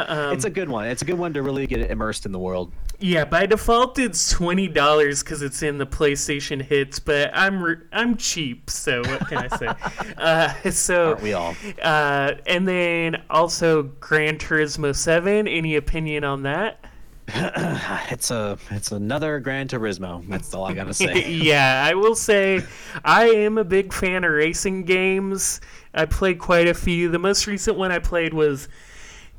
[0.09, 0.87] Um, it's a good one.
[0.87, 2.73] It's a good one to really get immersed in the world.
[2.99, 7.77] Yeah, by default it's twenty dollars because it's in the PlayStation hits, but I'm re-
[7.93, 9.67] I'm cheap, so what can I say?
[10.19, 11.55] uh, so Aren't we all?
[11.81, 15.47] Uh, and then also Gran Turismo Seven.
[15.47, 16.85] Any opinion on that?
[18.11, 20.27] it's a it's another Gran Turismo.
[20.29, 21.31] That's all I gotta say.
[21.33, 22.63] yeah, I will say
[23.05, 25.61] I am a big fan of racing games.
[25.93, 27.11] I played quite a few.
[27.11, 28.69] The most recent one I played was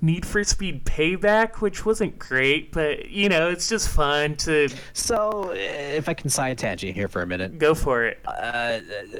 [0.01, 5.51] Need for Speed Payback, which wasn't great, but you know, it's just fun to So,
[5.53, 8.19] if I can side tangent here for a minute, go for it.
[8.25, 8.79] Uh,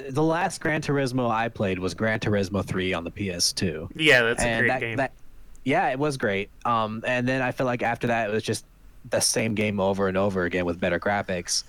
[0.10, 3.90] the last Gran Turismo I played was Gran Turismo 3 on the PS2.
[3.96, 4.98] Yeah, that's a great that- game.
[4.98, 5.14] that-
[5.64, 6.50] yeah, it was great.
[6.66, 8.66] Um, and then I feel like after that, it was just
[9.10, 11.64] the same game over and over again with better graphics.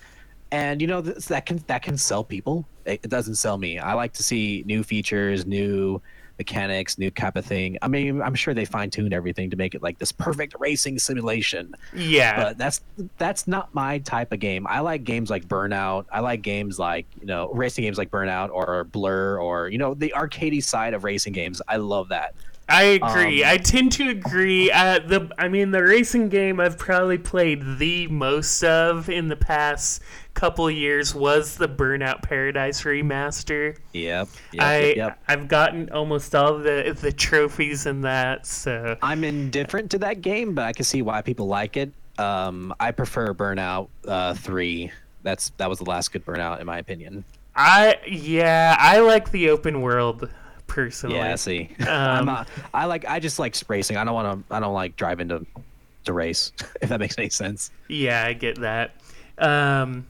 [0.51, 2.65] And you know th- that can that can sell people.
[2.85, 3.79] It, it doesn't sell me.
[3.79, 6.01] I like to see new features, new
[6.41, 7.77] mechanics, new type of thing.
[7.83, 10.97] I mean, I'm sure they fine tuned everything to make it like this perfect racing
[10.97, 11.73] simulation.
[11.93, 12.43] Yeah.
[12.43, 12.81] But that's
[13.17, 14.65] that's not my type of game.
[14.67, 16.05] I like games like Burnout.
[16.11, 19.93] I like games like you know racing games like Burnout or Blur or you know
[19.93, 21.61] the arcadey side of racing games.
[21.67, 22.33] I love that.
[22.71, 23.43] I agree.
[23.43, 24.71] Um, I tend to agree.
[24.71, 29.35] Uh, the I mean, the racing game I've probably played the most of in the
[29.35, 30.01] past
[30.33, 33.77] couple years was the Burnout Paradise remaster.
[33.91, 34.29] Yep.
[34.53, 35.19] yep, I yep.
[35.27, 38.45] I've gotten almost all the the trophies in that.
[38.45, 41.91] So I'm indifferent to that game, but I can see why people like it.
[42.17, 44.91] Um, I prefer Burnout uh, Three.
[45.23, 47.25] That's that was the last good Burnout in my opinion.
[47.53, 50.29] I yeah, I like the open world
[50.71, 51.17] personally.
[51.17, 53.97] Yeah, see, I'm Um, not, I like I just like racing.
[53.97, 54.55] I don't want to.
[54.55, 55.45] I don't like driving to
[56.05, 56.51] to race.
[56.81, 57.71] If that makes any sense.
[57.89, 58.91] Yeah, I get that.
[59.37, 60.07] Um,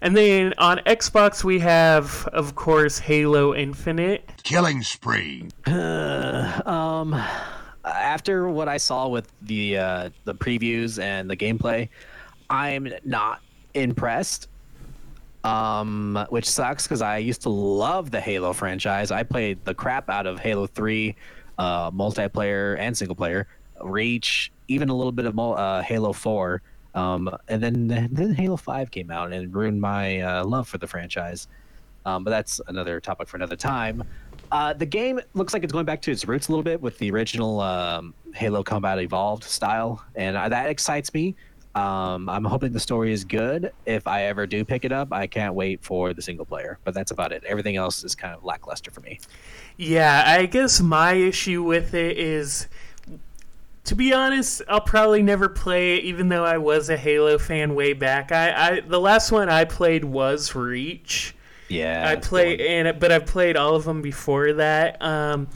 [0.00, 4.30] and then on Xbox we have, of course, Halo Infinite.
[4.44, 5.48] Killing spree.
[5.66, 7.20] um,
[7.84, 11.88] after what I saw with the uh, the previews and the gameplay,
[12.48, 13.40] I'm not
[13.74, 14.48] impressed.
[15.44, 19.10] Um, which sucks because I used to love the Halo franchise.
[19.10, 21.16] I played the crap out of Halo Three,
[21.58, 23.48] uh, multiplayer and single player,
[23.82, 26.62] Reach, even a little bit of uh, Halo Four.
[26.94, 30.86] Um, and then then Halo Five came out and ruined my uh, love for the
[30.86, 31.48] franchise.
[32.04, 34.02] Um, but that's another topic for another time.
[34.50, 36.98] Uh, the game looks like it's going back to its roots a little bit with
[36.98, 41.34] the original um, Halo Combat Evolved style, and uh, that excites me.
[41.74, 43.72] Um, I'm hoping the story is good.
[43.86, 46.78] If I ever do pick it up, I can't wait for the single player.
[46.84, 47.44] But that's about it.
[47.44, 49.20] Everything else is kind of lackluster for me.
[49.78, 52.68] Yeah, I guess my issue with it is,
[53.84, 57.74] to be honest, I'll probably never play it, even though I was a Halo fan
[57.74, 58.32] way back.
[58.32, 61.34] I, I the last one I played was Reach.
[61.68, 65.00] Yeah, I played, and but I've played all of them before that.
[65.00, 65.48] Um,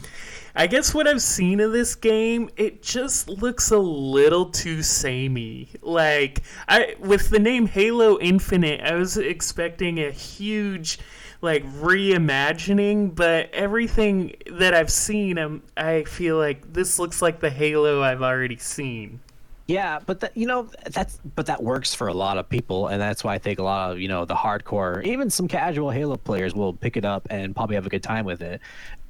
[0.57, 5.69] I guess what I've seen of this game, it just looks a little too samey.
[5.83, 10.97] Like I, with the name Halo Infinite, I was expecting a huge,
[11.41, 17.51] like reimagining, but everything that I've seen, I'm, I feel like this looks like the
[17.51, 19.19] Halo I've already seen.
[19.67, 23.01] Yeah, but that you know that's but that works for a lot of people, and
[23.01, 26.15] that's why I think a lot of you know the hardcore, even some casual Halo
[26.15, 28.61] players will pick it up and probably have a good time with it.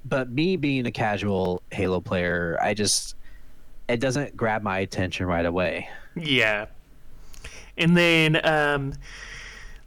[0.08, 3.16] But me being a casual Halo player, I just
[3.88, 5.90] it doesn't grab my attention right away.
[6.16, 6.66] Yeah.
[7.78, 8.94] And then um,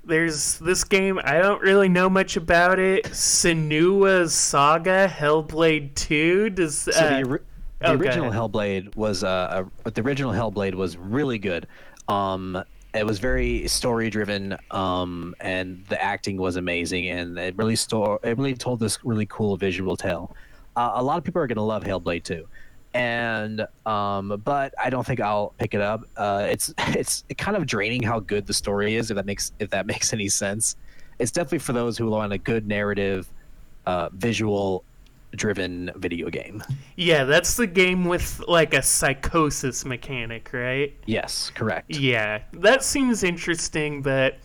[0.05, 1.21] there's this game.
[1.23, 3.05] I don't really know much about it.
[3.07, 6.51] Senua's Saga Hellblade 2.
[6.51, 7.41] Does So uh, the, the
[7.83, 8.31] oh, original.
[8.31, 11.67] Hellblade was uh, a, the original Hellblade was really good.
[12.09, 12.63] Um,
[12.95, 18.19] it was very story driven, um, and the acting was amazing, and it really store
[18.23, 20.35] it really told this really cool visual tale.
[20.77, 22.47] Uh, a lot of people are gonna love Hellblade too.
[22.95, 26.03] and um, but I don't think I'll pick it up.
[26.17, 29.11] Uh, it's it's kind of draining how good the story is.
[29.11, 30.77] If that makes if that makes any sense,
[31.19, 33.29] it's definitely for those who want a good narrative,
[33.87, 34.85] uh, visual
[35.33, 36.63] driven video game.
[36.97, 40.95] Yeah, that's the game with like a psychosis mechanic, right?
[41.07, 41.97] Yes, correct.
[41.97, 44.39] Yeah, that seems interesting, but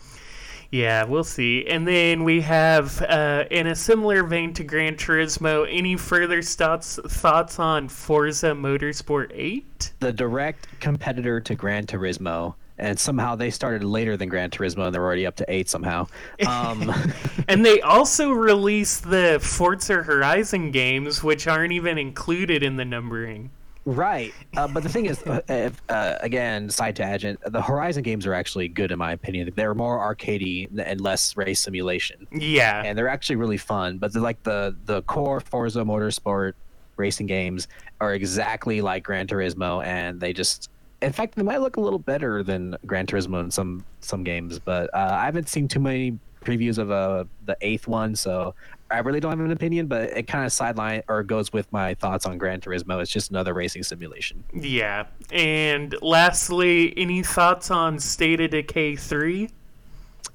[0.70, 1.66] yeah, we'll see.
[1.66, 6.98] And then we have, uh, in a similar vein to Gran Turismo, any further thoughts
[7.06, 9.92] thoughts on Forza Motorsport 8?
[10.00, 12.54] The direct competitor to Gran Turismo.
[12.78, 16.06] And somehow they started later than Gran Turismo, and they're already up to eight somehow.
[16.46, 16.92] Um,
[17.48, 23.50] and they also released the Forza Horizon games, which aren't even included in the numbering.
[23.86, 28.34] Right, uh, but the thing is, uh, uh, again, side tangent, the Horizon games are
[28.34, 29.52] actually good in my opinion.
[29.54, 32.26] They're more arcadey and less race simulation.
[32.32, 33.98] Yeah, and they're actually really fun.
[33.98, 36.54] But like the the core Forza Motorsport
[36.96, 37.68] racing games
[38.00, 40.68] are exactly like Gran Turismo, and they just,
[41.02, 44.58] in fact, they might look a little better than Gran Turismo in some some games.
[44.58, 48.54] But uh, I haven't seen too many previews of uh, the eighth one, so
[48.90, 51.94] I really don't have an opinion, but it kind of sideline or goes with my
[51.94, 53.00] thoughts on Gran Turismo.
[53.02, 54.44] It's just another racing simulation.
[54.54, 55.06] Yeah.
[55.32, 59.50] And lastly, any thoughts on State of Decay 3?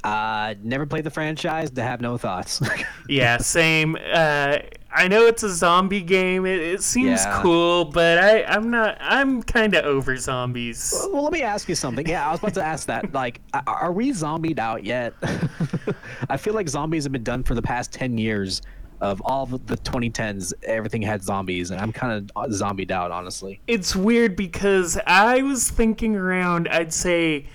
[0.04, 2.62] Uh, never played the franchise to have no thoughts.
[3.08, 3.98] yeah, same.
[4.12, 4.58] Uh,
[4.94, 6.46] I know it's a zombie game.
[6.46, 7.42] It, it seems Yeah.
[7.42, 8.98] cool, but I, I'm not.
[9.00, 10.94] I'm kind of over zombies.
[11.12, 12.06] well, let me ask you something.
[12.08, 13.12] Yeah, I was about to ask that.
[13.14, 15.14] Like, are we zombied out yet?
[16.30, 18.62] I feel like zombies have been done for the past 10 years.
[19.00, 23.10] Of all of the 2010s, everything had zombies, and I'm kind of uh, zombied out,
[23.10, 23.60] honestly.
[23.66, 27.48] It's weird because I was thinking around, I'd say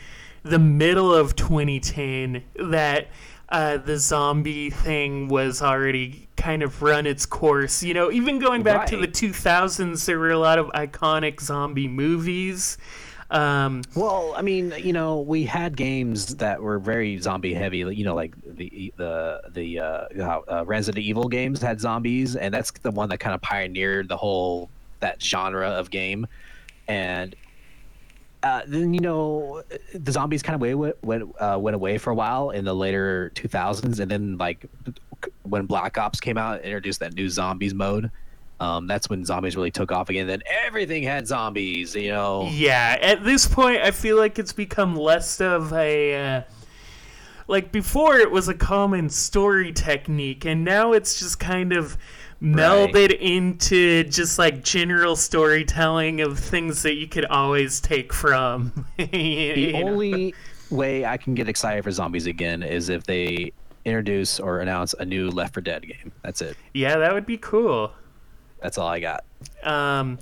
[0.43, 3.07] the middle of 2010, that
[3.49, 7.83] uh, the zombie thing was already kind of run its course.
[7.83, 11.89] You know, even going back to the 2000s, there were a lot of iconic zombie
[11.89, 12.77] movies.
[13.31, 17.79] Um, Well, I mean, you know, we had games that were very zombie heavy.
[17.79, 22.71] You know, like the the the uh, uh, Resident Evil games had zombies, and that's
[22.71, 24.71] the one that kind of pioneered the whole
[25.01, 26.27] that genre of game.
[26.89, 27.35] And
[28.47, 29.63] uh, then you know,
[29.95, 33.33] the zombies kind of went went uh, went away for a while in the later
[33.35, 34.67] 2000s, and then like
[35.43, 38.11] when Black Ops came out, introduced that new zombies mode.
[38.59, 40.27] Um, that's when zombies really took off again.
[40.27, 41.95] Then everything had zombies.
[41.95, 42.49] You know.
[42.53, 46.45] Yeah, at this point, I feel like it's become less of a.
[47.49, 51.97] Like before, it was a common story technique, and now it's just kind of
[52.43, 58.87] melded into just like general storytelling of things that you could always take from.
[58.97, 59.89] The know?
[59.89, 60.35] only
[60.71, 63.53] way I can get excited for zombies again is if they
[63.85, 66.13] introduce or announce a new Left 4 Dead game.
[66.23, 66.57] That's it.
[66.75, 67.93] Yeah, that would be cool.
[68.61, 69.25] That's all I got.
[69.63, 70.19] Um,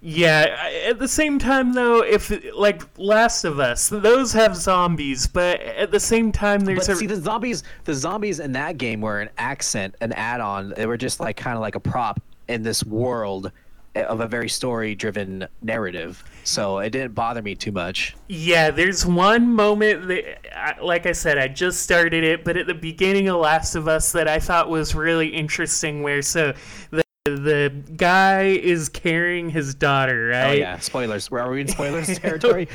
[0.00, 0.70] yeah.
[0.86, 5.90] At the same time, though, if like Last of Us, those have zombies, but at
[5.90, 9.20] the same time, there's But a see, the zombies, the zombies in that game were
[9.20, 10.74] an accent, an add-on.
[10.76, 13.52] They were just like kind of like a prop in this world
[13.94, 16.24] eh, of a very story-driven narrative.
[16.44, 18.16] So it didn't bother me too much.
[18.28, 22.74] Yeah, there's one moment that, like I said, I just started it, but at the
[22.74, 26.54] beginning of Last of Us that I thought was really interesting, where so
[26.90, 27.02] the
[27.36, 30.48] the guy is carrying his daughter, right?
[30.50, 31.30] Oh yeah, spoilers.
[31.30, 32.68] Where are we in spoilers territory?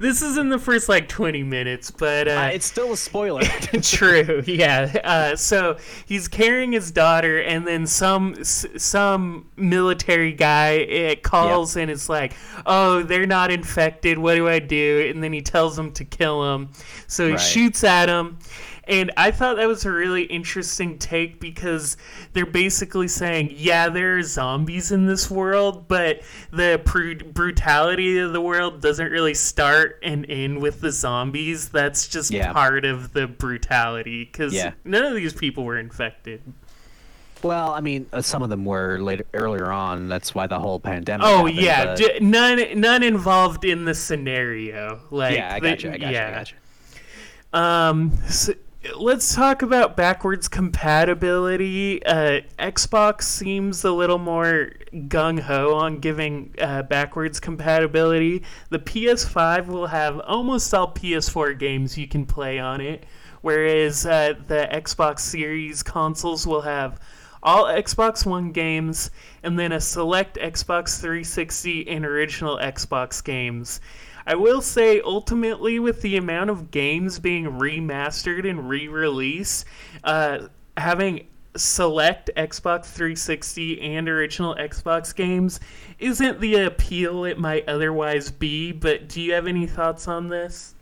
[0.00, 3.42] this is in the first like 20 minutes, but uh, Uh, it's still a spoiler.
[3.82, 4.42] True.
[4.46, 4.92] Yeah.
[5.04, 5.76] Uh, so
[6.06, 12.08] he's carrying his daughter, and then some s- some military guy it calls and it's
[12.08, 12.34] like,
[12.66, 14.18] "Oh, they're not infected.
[14.18, 16.68] What do I do?" And then he tells him to kill him.
[17.06, 17.40] So he Right.
[17.40, 18.38] shoots at him.
[18.86, 21.96] And I thought that was a really interesting take because
[22.34, 26.20] they're basically saying, yeah, there are zombies in this world, but
[26.50, 31.70] the pru- brutality of the world doesn't really start and end with the zombies.
[31.70, 32.52] That's just Yeah.
[32.52, 34.72] part of the brutality because Yeah.
[34.84, 36.42] none of these people were infected.
[37.42, 40.08] Well, I mean, uh, some of them were later earlier on.
[40.08, 41.26] That's why the whole pandemic.
[41.26, 45.00] Oh happened, yeah, but- d- none none involved in the scenario.
[45.10, 45.90] Like yeah, I the- got you.
[45.90, 46.28] I got yeah.
[46.28, 46.56] I got you.
[47.52, 48.52] Um, so
[48.96, 52.04] let's talk about backwards compatibility.
[52.04, 58.42] Uh, Xbox seems a little more gung ho on giving uh, backwards compatibility.
[58.70, 63.04] The PS5 will have almost all PS4 games you can play on it,
[63.40, 67.00] whereas uh, the Xbox Series consoles will have
[67.42, 69.10] all Xbox One games
[69.42, 73.80] and then a select Xbox 360 and original Xbox games.
[74.26, 79.66] I will say, ultimately, with the amount of games being remastered and re released,
[80.02, 85.60] uh, having select Xbox 360 and original Xbox games
[85.98, 90.74] isn't the appeal it might otherwise be, but do you have any thoughts on this?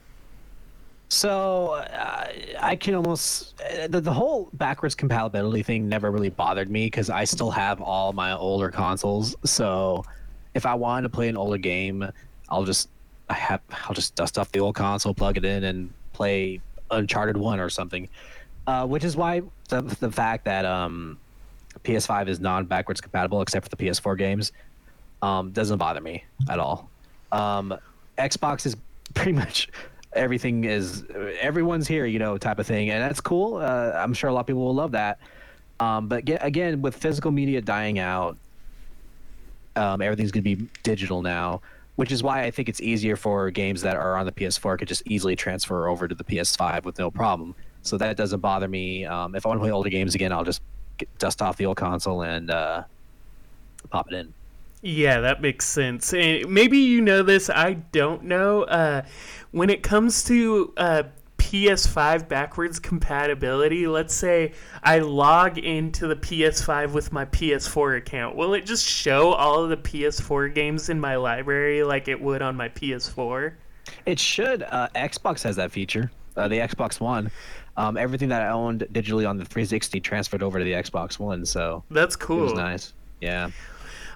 [1.09, 6.71] So uh, I can almost uh, the, the whole backwards compatibility thing never really bothered
[6.71, 9.37] me because I still have all my older consoles.
[9.45, 10.05] So
[10.55, 12.11] if I wanted to play an older game,
[12.49, 12.89] I'll just
[13.33, 16.61] I have I'll just dust off the old console, plug it in, and play
[16.91, 18.09] Uncharted One or something.
[18.67, 21.19] Uh, which is why the the fact that um,
[21.85, 24.53] PS5 is non backwards compatible except for the PS4 games
[25.23, 26.91] um, doesn't bother me at all.
[27.33, 27.75] Um,
[28.19, 28.77] Xbox is
[29.15, 29.69] pretty much
[30.13, 31.05] everything is
[31.41, 33.57] everyone's here, you know, type of thing, and that's cool.
[33.57, 35.19] Uh, I'm sure a lot of people will love that.
[35.81, 38.37] Um, but get, again, with physical media dying out,
[39.75, 41.63] um, everything's going to be digital now,
[41.97, 44.89] which is why I think it's easier for games that are on the PS4 could
[44.89, 47.55] just easily transfer over to the PS5 with no problem.
[47.83, 49.05] So that doesn't bother me.
[49.05, 50.63] Um, if I want to play older games again, I'll just
[50.99, 52.85] get, dust off the old console and uh,
[53.91, 54.33] pop it in.
[54.83, 56.13] Yeah, that makes sense.
[56.13, 58.63] And maybe you know this, I don't know.
[58.65, 59.03] Uh,
[59.53, 61.03] when it comes to uh,
[61.53, 68.55] PS5 backwards compatibility, let's say I log into the PS5 with my PS4 account, will
[68.55, 72.57] it just show all of the PS4 games in my library like it would on
[72.57, 73.53] my PS4?
[74.07, 74.63] It should.
[74.63, 76.11] Uh, Xbox has that feature.
[76.39, 77.31] Uh, the Xbox One.
[77.77, 81.45] Um, everything that I owned digitally on the 360 transferred over to the Xbox One.
[81.45, 82.41] So that's cool.
[82.41, 82.95] It was nice.
[83.21, 83.51] Yeah.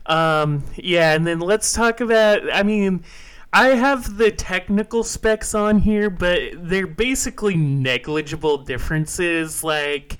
[0.06, 2.40] Um, yeah, and then let's talk about.
[2.50, 3.04] I mean,
[3.52, 9.64] I have the technical specs on here, but they're basically negligible differences.
[9.64, 10.18] Like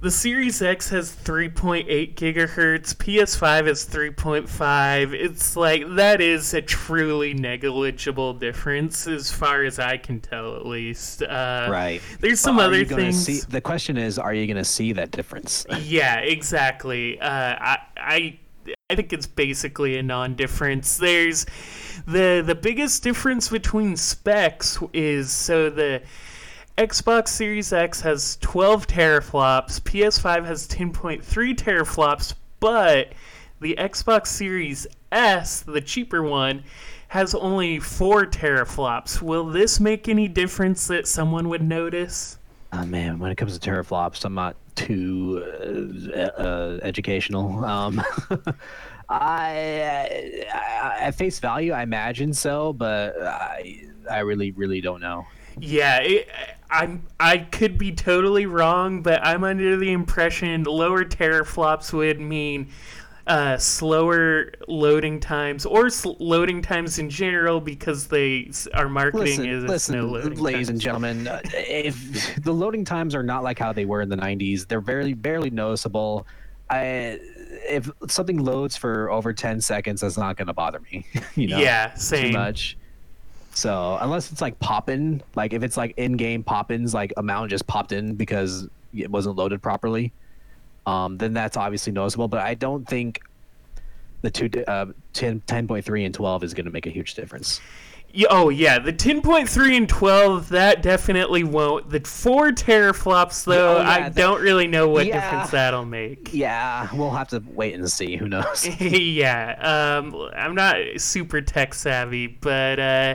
[0.00, 5.12] the Series X has 3.8 gigahertz, PS5 is 3.5.
[5.14, 10.66] It's like that is a truly negligible difference as far as I can tell, at
[10.66, 11.22] least.
[11.22, 12.02] Uh, right.
[12.20, 13.24] There's some Well, other things.
[13.24, 15.66] See, the question is, are you going to see that difference?
[15.86, 17.18] Yeah, exactly.
[17.20, 18.38] Uh, I, I,
[18.90, 20.98] I think it's basically a non-difference.
[20.98, 21.46] There's
[22.06, 26.02] the the biggest difference between specs is so the
[26.78, 31.22] Xbox Series X has 12 teraflops, PS5 has 10.3
[31.54, 33.12] teraflops, but
[33.60, 36.62] the Xbox Series S, the cheaper one,
[37.08, 39.22] has only 4 teraflops.
[39.22, 42.36] Will this make any difference that someone would notice?
[42.74, 47.64] Oh man, when it comes to teraflops, I'm not too uh, uh, educational.
[47.64, 48.02] Um,
[49.08, 55.26] I, I, at face value, I imagine so, but I, I really, really don't know.
[55.58, 56.28] Yeah, it,
[56.70, 57.06] I'm.
[57.18, 62.68] I could be totally wrong, but I'm under the impression lower teraflops would mean
[63.26, 69.48] uh, slower loading times or sl- loading times in general because they are marketing Listen,
[69.48, 70.68] as listen, no loading ladies times.
[70.68, 74.16] and gentlemen, uh, if the loading times are not like how they were in the
[74.16, 76.26] '90s, they're barely, barely noticeable.
[76.68, 77.20] I,
[77.68, 81.06] if something loads for over 10 seconds, that's not going to bother me.
[81.34, 82.32] you know, Yeah, same.
[82.32, 82.76] Too much.
[83.54, 87.66] So unless it's like popping, like if it's like in-game pop-ins, like a mountain just
[87.66, 90.12] popped in because it wasn't loaded properly,
[90.86, 92.28] um, then that's obviously noticeable.
[92.28, 93.22] But I don't think
[94.22, 97.60] the two uh, 10, 10.3 and 12 is going to make a huge difference.
[98.30, 101.90] Oh yeah, the 10.3 and 12 that definitely won't.
[101.90, 105.20] The four teraflops though, Oh, yeah, I that- don't really know what Yeah.
[105.20, 106.30] difference that'll make.
[106.32, 108.16] Yeah, we'll have to wait and see.
[108.16, 108.66] Who knows?
[108.80, 113.14] yeah, um, I'm not super tech savvy, but uh,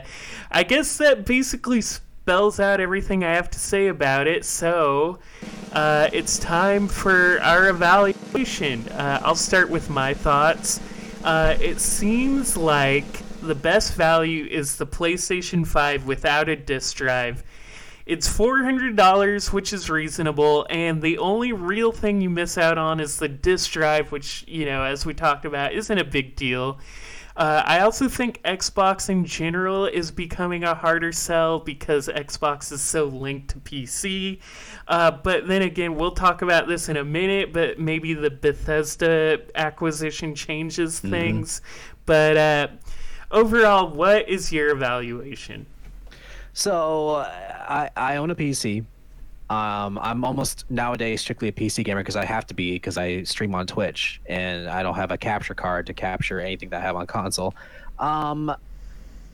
[0.52, 4.44] I guess that basically spells out everything I have to say about it.
[4.44, 5.18] So
[5.72, 8.88] uh, it's time for our evaluation.
[8.90, 10.80] Uh, I'll start with my thoughts.
[11.24, 13.04] Uh, it seems like
[13.42, 17.42] the best value is the PlayStation 5 without a disc drive.
[18.04, 23.18] It's $400, which is reasonable, and the only real thing you miss out on is
[23.18, 26.78] the disc drive, which, you know, as we talked about, isn't a big deal.
[27.34, 32.82] Uh, I also think Xbox in general is becoming a harder sell because Xbox is
[32.82, 34.38] so linked to PC.
[34.86, 39.38] Uh, but then again, we'll talk about this in a minute, but maybe the Bethesda
[39.54, 41.10] acquisition changes Mhm.
[41.10, 41.62] things.
[42.04, 42.66] But uh,
[43.32, 45.66] overall, what is your evaluation?
[46.52, 48.84] So I I own a PC.
[49.50, 53.22] Um, I'm almost nowadays strictly a PC gamer because I have to be because I
[53.24, 56.82] stream on Twitch and I don't have a capture card to capture anything that I
[56.82, 57.54] have on console.
[57.98, 58.54] Um,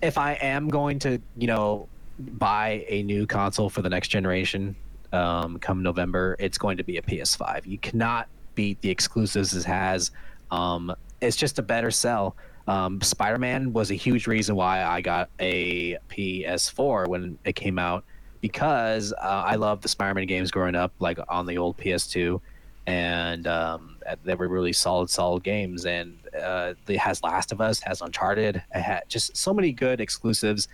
[0.02, 1.88] if I am going to, you know,
[2.18, 4.74] buy a new console for the next generation,
[5.12, 7.66] um, come November, it's going to be a PS5.
[7.66, 10.10] You cannot beat the exclusives it has.
[10.50, 12.34] Um, it's just a better sell.
[12.68, 18.04] Um, Spider-Man was a huge reason why I got a PS4 when it came out
[18.42, 22.38] because uh, I loved the Spider-Man games growing up, like on the old PS2,
[22.86, 25.86] and um, they were really solid, solid games.
[25.86, 30.68] And uh, it has Last of Us, has Uncharted, had just so many good exclusives.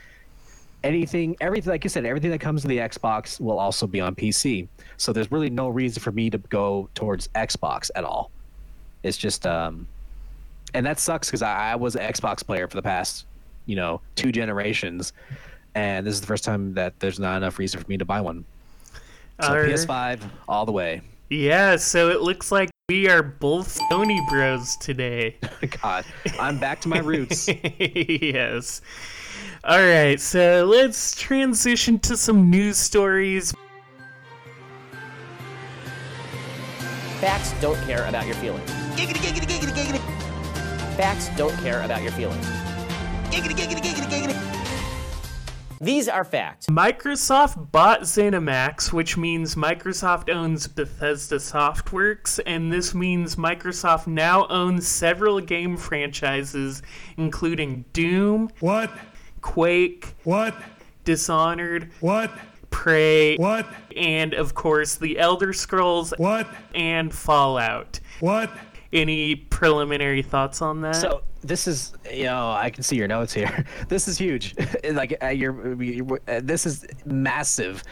[0.82, 4.16] Anything, everything, like you said, everything that comes to the Xbox will also be on
[4.16, 4.66] PC.
[4.97, 8.32] So there's really no reason for me to go towards Xbox at all.
[9.05, 9.86] It's just, um,
[10.74, 13.26] and that sucks because I, I was an Xbox player for the past,
[13.66, 15.12] you know, two generations,
[15.74, 18.20] and this is the first time that there's not enough reason for me to buy
[18.20, 18.44] one.
[19.40, 19.70] So Alright.
[19.70, 21.00] PS5 all the way.
[21.30, 25.36] Yeah, so it looks like we are both Sony bros today.
[25.82, 26.04] God,
[26.38, 27.48] I'm back to my roots.
[27.78, 28.82] yes.
[29.64, 33.54] All right, so let's transition to some news stories.
[37.20, 38.68] Facts don't care about your feelings.
[38.96, 40.34] Giggity, giggity, giggity, giggity.
[40.97, 42.45] Facts don't care about your feelings.
[43.30, 44.51] Giggity, giggity, giggity, giggity.
[45.80, 46.66] These are facts.
[46.66, 54.86] Microsoft bought ZeniMax, which means Microsoft owns Bethesda Softworks, and this means Microsoft now owns
[54.86, 56.80] several game franchises,
[57.16, 58.90] including Doom, What?
[59.42, 60.55] Quake, What?
[61.05, 62.30] Dishonored, What?
[62.70, 63.66] Prey, What?
[63.97, 66.47] and of course The Elder Scrolls What?
[66.74, 68.01] and Fallout.
[68.20, 68.51] What?
[68.95, 70.95] Any preliminary thoughts on that?
[70.95, 73.66] So this is, you know, I can see your notes here.
[73.88, 74.55] This is huge.
[74.92, 77.82] like uh, you're, you're uh, this is massive,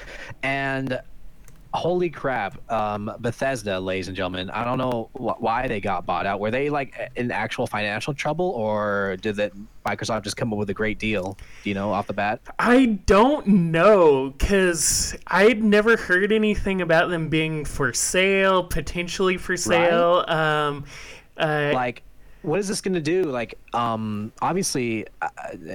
[0.43, 1.01] and
[1.75, 4.51] holy crap, um, Bethesda, ladies and gentlemen.
[4.51, 6.41] I don't know wh- why they got bought out.
[6.41, 9.53] Were they like in actual financial trouble, or did that
[9.87, 11.39] Microsoft just come up with a great deal?
[11.65, 12.41] You know off the bat?
[12.59, 19.57] I don't know because I'd never heard anything about them being for sale, potentially for
[19.57, 20.25] sale.
[20.29, 20.85] Um,
[21.39, 22.03] uh, like
[22.43, 25.29] what is this going to do like um obviously uh,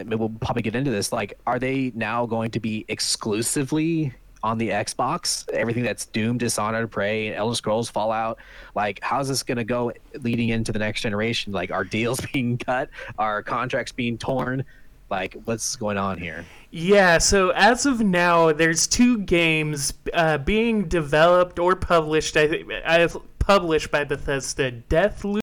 [0.05, 4.13] we'll probably get into this like are they now going to be exclusively
[4.47, 8.37] on the xbox everything that's doom dishonored prey and elder scrolls fallout
[8.75, 9.91] like how's this going to go
[10.21, 14.63] leading into the next generation like are deals being cut are contracts being torn
[15.09, 20.87] like what's going on here Yeah, so as of now, there's two games uh, being
[20.89, 22.35] developed or published.
[22.35, 25.39] I think I've published by Bethesda: Deathloop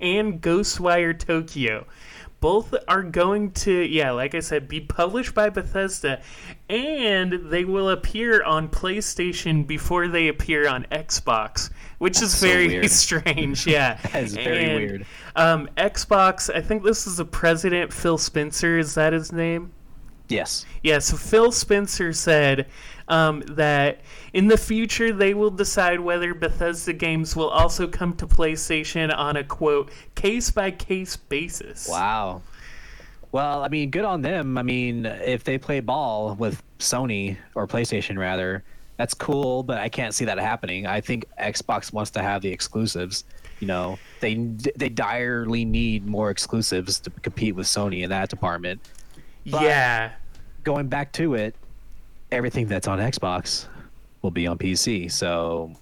[0.00, 1.86] and Ghostwire Tokyo.
[2.40, 6.22] Both are going to, yeah, like I said, be published by Bethesda,
[6.68, 12.68] and they will appear on PlayStation before they appear on Xbox, which is so very
[12.68, 12.90] weird.
[12.90, 13.66] strange.
[13.66, 15.06] Yeah, That is very And, weird.
[15.34, 18.78] Um, Xbox, I think this is the president, Phil Spencer.
[18.78, 19.72] Is that his name?
[20.28, 22.66] yes Yeah, so Phil Spencer said
[23.08, 24.00] um, that
[24.32, 29.36] in the future they will decide whether Bethesda games will also come to PlayStation on
[29.36, 31.88] a quote case by case basis.
[31.88, 32.42] Wow.
[33.32, 34.56] Well, I mean, good on them.
[34.56, 38.64] I mean, if they play ball with Sony or PlayStation rather,
[38.96, 40.86] that's cool, but I can't see that happening.
[40.86, 43.24] I think Xbox wants to have the exclusives.
[43.60, 44.34] You know, they
[44.76, 48.80] they direly need more exclusives to compete with Sony in that department.
[49.46, 50.12] But yeah.
[50.64, 51.54] Going back to it,
[52.30, 53.66] everything that's on Xbox
[54.22, 55.10] will be on PC.
[55.10, 55.72] So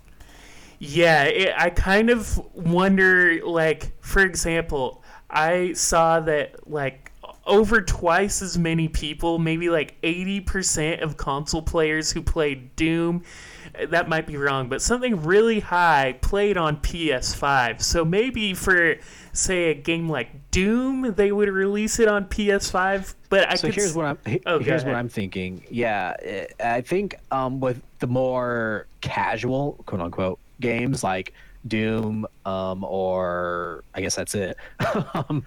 [0.78, 7.05] Yeah, it, I kind of wonder, like, for example, I saw that, like,
[7.46, 13.22] over twice as many people, maybe like 80% of console players who played Doom,
[13.88, 17.82] that might be wrong, but something really high played on PS5.
[17.82, 18.96] So maybe for,
[19.32, 23.90] say, a game like Doom, they would release it on PS5, but I so here's
[23.90, 24.94] s- what I'm Oh, here's what.
[24.94, 25.62] I'm thinking.
[25.70, 31.34] Yeah, eh, I think um, with the more casual quote unquote games like
[31.66, 34.56] Doom um, or I guess that's it.
[35.14, 35.44] um,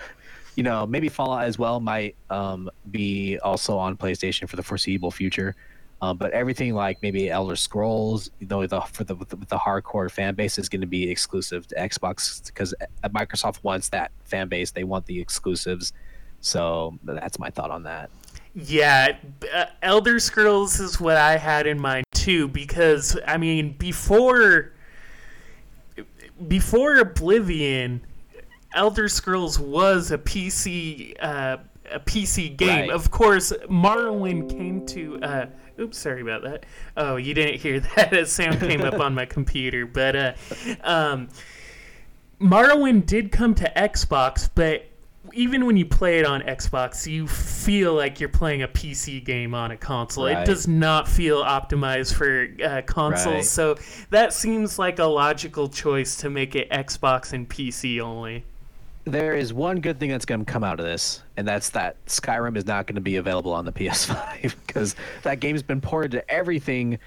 [0.60, 5.10] you know, maybe Fallout as well might um, be also on PlayStation for the foreseeable
[5.10, 5.56] future.
[6.02, 10.12] Um, but everything like maybe Elder Scrolls, you know, the for the the, the hardcore
[10.12, 12.74] fan base is going to be exclusive to Xbox because
[13.06, 14.72] Microsoft wants that fan base.
[14.72, 15.94] They want the exclusives.
[16.42, 18.10] So that's my thought on that.
[18.54, 19.16] Yeah,
[19.54, 24.74] uh, Elder Scrolls is what I had in mind too because I mean before
[26.50, 28.02] before Oblivion,
[28.74, 31.58] Elder Scrolls was a PC uh,
[31.92, 32.82] a PC game.
[32.82, 32.90] Right.
[32.92, 35.20] Of course, Morrowind came to.
[35.22, 35.46] Uh,
[35.80, 36.66] oops, sorry about that.
[36.96, 38.14] Oh, you didn't hear that.
[38.14, 40.34] A sound came up on my computer, but uh,
[40.84, 41.30] um,
[42.40, 44.86] Morrowind did come to Xbox, but
[45.34, 49.54] even when you play it on Xbox, you feel like you're playing a PC game
[49.54, 50.26] on a console.
[50.28, 53.46] It does not feel optimized for uh, consoles, Right.
[53.46, 53.76] so
[54.12, 58.46] that seems like a logical choice to make it Xbox and PC only.
[59.10, 62.04] There is one good thing that's going to come out of this, and that's that
[62.06, 66.12] Skyrim is not going to be available on the PS5 because that game's been ported
[66.12, 67.00] to everything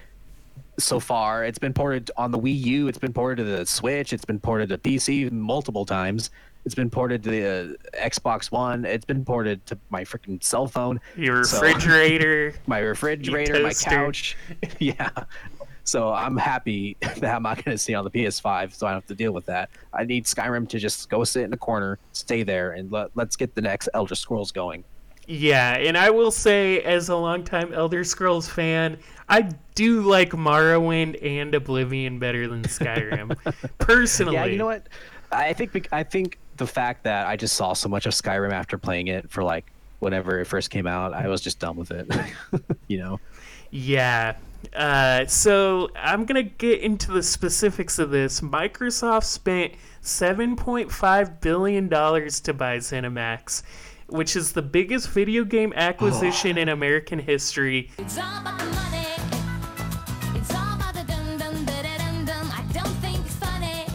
[0.79, 1.45] so far.
[1.45, 2.87] It's been ported on the Wii U.
[2.87, 4.11] It's been ported to the Switch.
[4.11, 6.29] It's been ported to PC multiple times.
[6.65, 8.85] It's been ported to the uh, Xbox One.
[8.85, 10.99] It's been ported to my freaking cell phone.
[11.17, 12.53] Your So- refrigerator.
[12.67, 14.37] my refrigerator, my couch.
[14.79, 15.09] yeah.
[15.83, 19.01] So I'm happy that I'm not going to see on the PS5, so I don't
[19.01, 19.69] have to deal with that.
[19.93, 23.35] I need Skyrim to just go sit in the corner, stay there, and let, let's
[23.35, 24.83] get the next Elder Scrolls going.
[25.27, 28.97] Yeah, and I will say, as a longtime Elder Scrolls fan,
[29.29, 33.37] I do like Morrowind and Oblivion better than Skyrim.
[33.77, 34.35] Personally.
[34.35, 34.87] Yeah, you know what?
[35.31, 38.77] I think I think the fact that I just saw so much of Skyrim after
[38.77, 42.11] playing it for like whenever it first came out, I was just done with it.
[42.87, 43.19] you know.
[43.71, 44.35] Yeah.
[44.73, 48.41] Uh, so I'm gonna get into the specifics of this.
[48.41, 53.63] Microsoft spent 7.5 billion dollars to buy ZeniMax,
[54.07, 57.89] which is the biggest video game acquisition in American history.
[57.97, 59.05] It's all about the money.
[60.39, 62.51] It's all about the dum dum da da dum dum.
[62.51, 63.85] I don't think it's funny.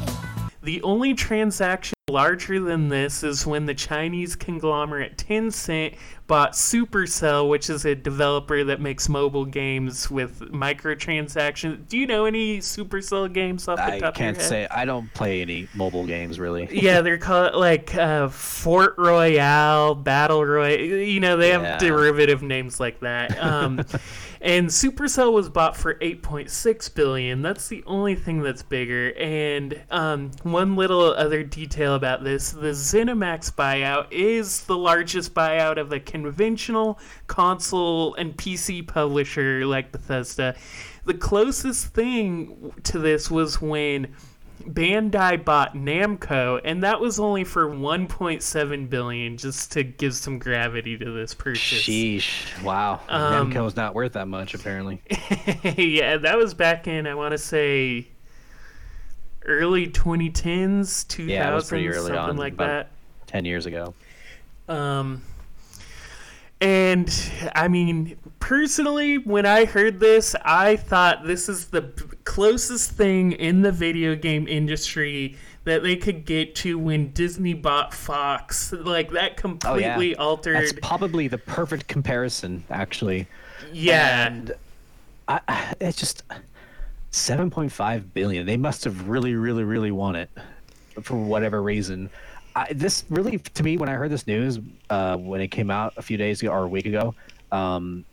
[0.62, 5.94] The only transaction larger than this is when the Chinese conglomerate Tencent
[6.28, 11.88] bought Supercell, which is a developer that makes mobile games with microtransactions.
[11.88, 14.34] Do you know any Supercell games off the I top of your head?
[14.36, 16.68] I can't say I don't play any mobile games really.
[16.70, 20.78] yeah, they're called like uh, Fort Royale, Battle Royale.
[20.78, 21.78] You know, they have Yeah.
[21.78, 23.36] derivative names like that.
[23.42, 23.80] Um,
[24.40, 27.42] and Supercell was bought for 8.6 billion.
[27.42, 29.12] That's the only thing that's bigger.
[29.16, 35.78] And um, one little other detail about this: the ZeniMax buyout is the largest buyout
[35.78, 40.54] of a conventional console and PC publisher like Bethesda.
[41.04, 44.14] The closest thing to this was when
[44.64, 50.98] Bandai bought Namco, and that was only for 1.7 billion, just to give some gravity
[50.98, 51.82] to this purchase.
[51.82, 52.62] Sheesh!
[52.62, 55.00] Wow, Um, was not worth that much apparently.
[55.76, 58.08] yeah, that was back in I want to say
[59.44, 62.90] early 2010s, 2000s, yeah, it was pretty early something on, like about that.
[63.26, 63.94] ten years ago.
[64.68, 65.22] Um,
[66.60, 67.10] and
[67.54, 71.82] I mean, personally, when I heard this, I thought this is the
[72.24, 77.92] closest thing in the video game industry that they could get to when Disney bought
[77.92, 78.72] Fox.
[78.72, 80.56] Like that completely altered.
[80.56, 83.26] Oh, That's probably the perfect comparison, actually.
[83.72, 84.26] Yeah.
[84.28, 84.52] And
[85.28, 86.22] I, I- it's just
[87.12, 88.46] 7.5 billion.
[88.46, 90.30] They must have really, really, really won it
[91.02, 92.10] for whatever reason.
[92.56, 94.58] I, this really, to me, when I heard this news,
[94.90, 97.14] uh, when it came out a few days ago or a week ago,
[97.52, 98.04] um,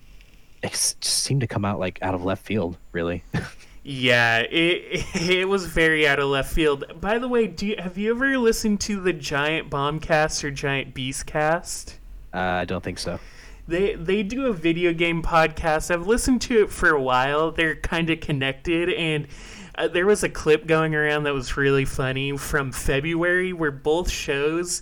[0.66, 3.24] it just seemed to come out like out of left field, really.
[3.88, 6.86] Yeah, it it was very out of left field.
[7.00, 10.96] By the way, do you, have you ever listened to the Giant Bombcast or Giant
[10.96, 11.94] Beastcast?
[12.34, 13.20] uh, I don't think so.
[13.68, 15.92] They they do a video game podcast.
[15.92, 17.52] I've listened to it for a while.
[17.52, 19.28] They're kind of connected, and
[19.76, 24.10] uh, there was a clip going around that was really funny from February where both
[24.10, 24.82] shows.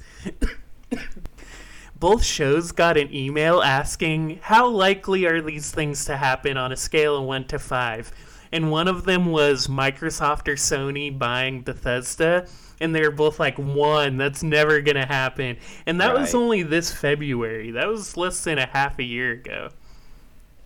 [2.04, 6.76] Both shows got an email asking how likely are these things to happen on a
[6.76, 8.12] scale of 1 to 5.
[8.51, 12.45] And one of them was Microsoft or Sony buying Bethesda.
[12.82, 15.56] And they were both like, one, that's never going to happen.
[15.86, 17.72] And that was only this February.
[17.72, 19.70] That was less than a half a year ago.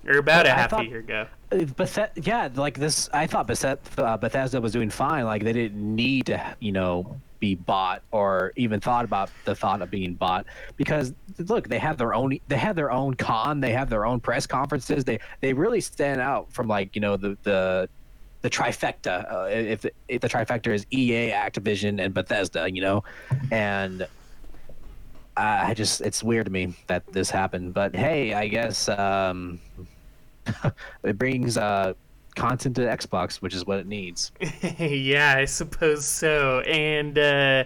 [0.08, 1.28] Or about But a I half a year ago.
[1.52, 5.26] Bethe- yeah, like this, I thought Bethe- uh, Bethesda was doing fine.
[5.26, 9.82] Like they didn't need to, you know, be bought or even thought about the thought
[9.82, 11.14] of being bought because
[11.48, 14.48] look, they have their own, they have their own con, they have their own press
[14.48, 15.04] conferences.
[15.04, 17.90] They they really stand out from like you know the the
[18.42, 19.32] the trifecta.
[19.32, 23.04] Uh, if, if the trifecta is EA, Activision, and Bethesda, you know,
[23.52, 24.08] and
[25.36, 27.74] I just it's weird to me that this happened.
[27.74, 28.90] But hey, I guess.
[28.90, 29.60] um
[31.04, 31.94] it brings uh,
[32.38, 34.32] content to Xbox, which is what it needs.
[34.80, 36.62] yeah, I suppose so.
[36.62, 37.66] And uh,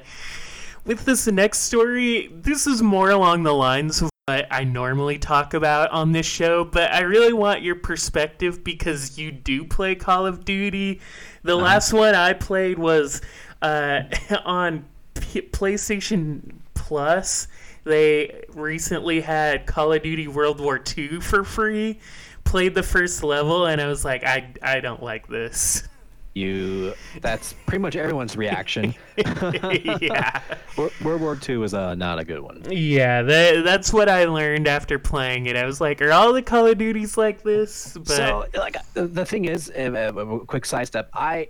[0.86, 5.54] with this next story, this is more along the lines of what I normally talk
[5.54, 10.26] about on this show, but I really want your perspective because you do play Call
[10.26, 11.02] of Duty.
[11.44, 13.22] The last one I played was
[13.62, 14.04] uh,
[14.46, 17.48] on P- PlayStation Plus.
[17.84, 22.00] They recently had Call of Duty World War II for free.
[22.44, 25.88] Played the first level, and I was like, I, I don't like this.
[26.34, 28.96] You that's pretty much everyone's reaction.
[29.18, 30.40] yeah.
[30.78, 32.64] World War II was uh, not a good one.
[32.70, 35.58] Yeah, that, that's what I learned after playing it.
[35.58, 37.98] I was like, are all the Call of Duties like this?
[37.98, 41.10] But So, like, the- thing is, uh, uh, a quick sidestep.
[41.14, 41.50] I,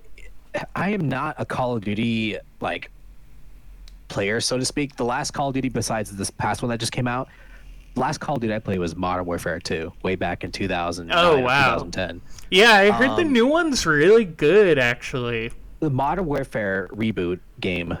[0.74, 2.90] I am not a Call of Duty like
[4.12, 4.96] player, so to speak.
[4.96, 7.28] The last Call of Duty, besides this past one that just came out,
[7.96, 11.10] last Call of Duty I played was Modern Warfare 2, way back in 2000.
[11.12, 11.76] Oh, wow.
[11.78, 12.20] 2010.
[12.50, 15.50] Yeah, I heard the Um, new one's really good, actually.
[15.80, 17.96] the Modern Warfare reboot game,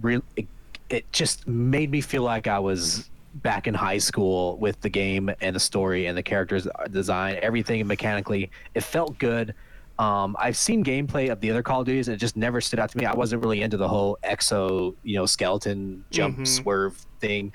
[0.00, 0.46] re- it,
[0.88, 5.30] it just made me feel like I was back in high school with the game
[5.42, 8.50] and the story and the characters design, everything mechanically.
[8.74, 9.54] It felt good.
[9.98, 12.78] Um, I've seen gameplay of the other Call of Duties and it just never stood
[12.78, 13.06] out to me.
[13.06, 16.46] I wasn't really into the whole exo, you know, skeleton jump Mhm.
[16.46, 17.52] swerve thing,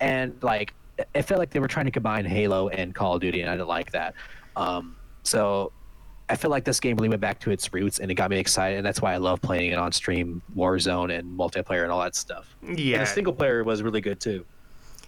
[0.00, 3.20] and like it- it felt like they were trying to combine Halo and Call of
[3.20, 4.14] Duty, and I didn't like that.
[4.54, 5.72] Um, so
[6.28, 8.38] I feel like this game really went back to its roots and it got me
[8.38, 12.00] excited, and that's why I love playing it on stream, Warzone, and multiplayer and all
[12.02, 12.54] that stuff.
[12.62, 12.98] Yeah.
[12.98, 14.44] and the single player was really good too.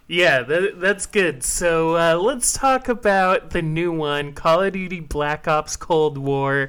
[0.09, 1.43] Yeah, that, that's good.
[1.43, 6.69] So uh, let's talk about the new one, Call of Duty Black Ops Cold War.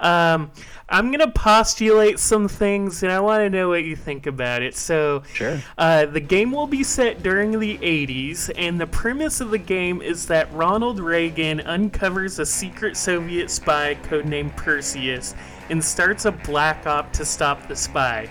[0.00, 0.50] Um,
[0.88, 4.74] I'm gonna postulate some things, and I want to know what you think about it.
[4.74, 5.60] So, Sure.
[5.76, 10.00] uh, the game will be set during the 80s, and the premise of the game
[10.00, 15.34] is that Ronald Reagan uncovers a secret Soviet spy codenamed Perseus
[15.68, 18.30] and starts a black op to stop the spy.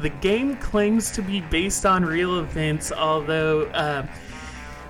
[0.00, 4.06] The game claims to be based on real events, although, uh,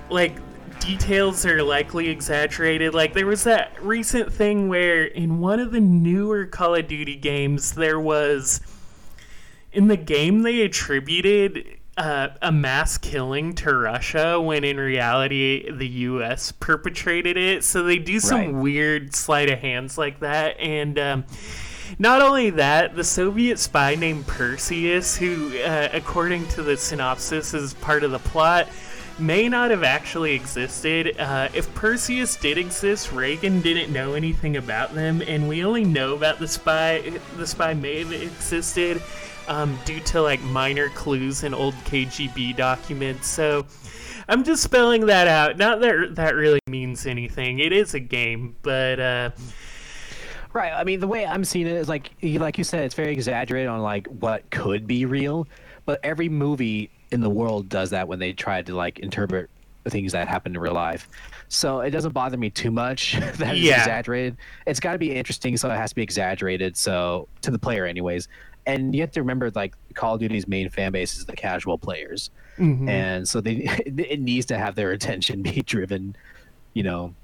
[0.09, 0.37] like,
[0.81, 2.95] details are likely exaggerated.
[2.95, 7.17] Like, there was that recent thing where in one of the newer Call of Duty
[7.17, 8.61] games, there was.
[9.73, 11.65] In the game, they attributed
[11.97, 16.51] uh, a mass killing to Russia when in reality the U.S.
[16.51, 17.63] perpetrated it.
[17.63, 18.53] So they do some Right.
[18.55, 20.59] weird sleight of hands like that.
[20.59, 21.25] And um,
[21.99, 27.75] not only that, the Soviet spy named Perseus, who, uh, according to the synopsis, is
[27.75, 28.69] part of the plot,
[29.19, 31.17] may not have actually existed.
[31.19, 36.15] Uh, if Perseus did exist, Reagan didn't know anything about them, and we only know
[36.15, 37.13] about the spy.
[37.37, 39.03] The spy may have existed
[39.49, 43.27] um, due to like minor clues in old KGB documents.
[43.27, 43.67] So.
[44.29, 45.57] I'm just spelling that out.
[45.57, 47.59] Not that that really means anything.
[47.59, 49.31] It is a game, but uh,
[50.53, 50.73] Right.
[50.73, 53.13] I mean, the way I'm seeing it is like, you- like you said, it's very
[53.13, 55.47] exaggerated on like what could be real,
[55.87, 59.49] but every movie in the world does that when they try to like interpret
[59.89, 61.09] things that happen in real life.
[61.49, 63.79] So it doesn't bother me too much that it's Yeah.
[63.79, 64.37] exaggerated.
[64.67, 66.77] It's got to be interesting, so it has to be exaggerated.
[66.77, 68.29] So to the player, anyways.
[68.67, 71.79] And you have to remember, like Call of Duty's main fan base is the casual
[71.79, 72.89] players, Mhm.
[72.89, 73.53] and so they
[73.87, 76.15] it needs to have their attention be driven,
[76.75, 77.15] you know,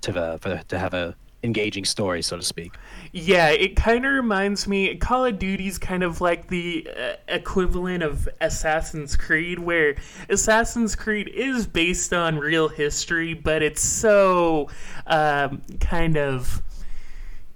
[0.00, 2.74] to the, for, to have a engaging story, so to speak.
[3.12, 4.96] Yeah, it kind of reminds me.
[4.96, 9.96] Call of Duty's kind of like the uh, equivalent of Assassin's Creed, where
[10.28, 14.68] Assassin's Creed is based on real history, but it's so
[15.06, 16.62] um, kind of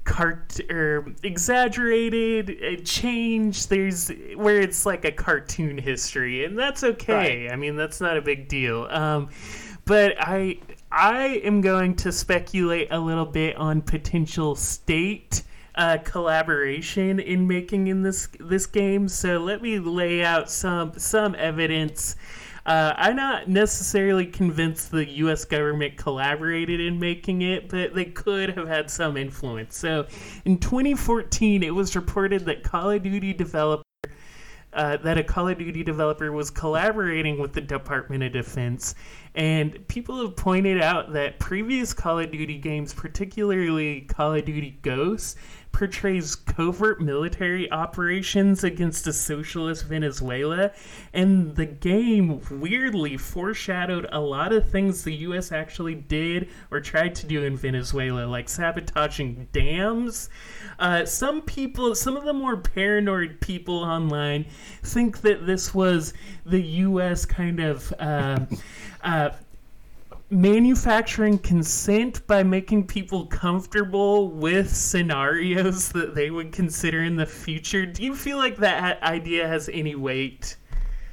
[0.05, 3.69] cart or exaggerated, it changed.
[3.71, 7.49] There's where it's like a cartoon history, and that's okay.
[7.51, 8.87] I mean, that's not a big deal.
[8.91, 9.31] Um,
[9.85, 10.59] but I
[10.95, 15.43] I am going to speculate a little bit on potential state
[15.75, 19.09] uh, collaboration in making in this this game.
[19.09, 22.17] So let me lay out some some evidence.
[22.67, 25.47] Uh, I'm not necessarily convinced the U.S.
[25.47, 29.77] government collaborated in making it, but they could have had some influence.
[29.77, 30.07] So,
[30.45, 33.83] in 2014, it was reported that Call of Duty developer
[34.73, 38.95] uh, that a Call of Duty developer was collaborating with the Department of Defense.
[39.35, 44.79] And people have pointed out that previous Call of Duty games, particularly Call of Duty
[44.83, 45.37] Ghosts,
[45.73, 50.71] portrays covert military operations against a socialist Venezuela.
[51.13, 57.15] And the game weirdly foreshadowed a lot of things the US actually did or tried
[57.17, 60.29] to do in Venezuela, like sabotaging dams.
[60.79, 64.47] Uh, some people, some of the more paranoid people online,
[64.83, 66.13] think that this was
[66.45, 67.25] the U.S.
[67.25, 68.49] kind of um
[69.03, 69.31] uh,
[70.33, 77.85] manufacturing consent by making people comfortable with scenarios that they would consider in the future.
[77.85, 80.57] Do you feel like that idea has any weight?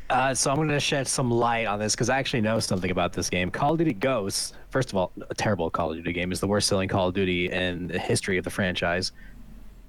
[0.09, 2.89] Uh, so I'm going to shed some light on this because I actually know something
[2.89, 3.51] about this game.
[3.51, 6.47] Call of Duty Ghosts, first of all, a terrible Call of Duty game, is the
[6.47, 9.11] worst selling Call of Duty in the history of the franchise.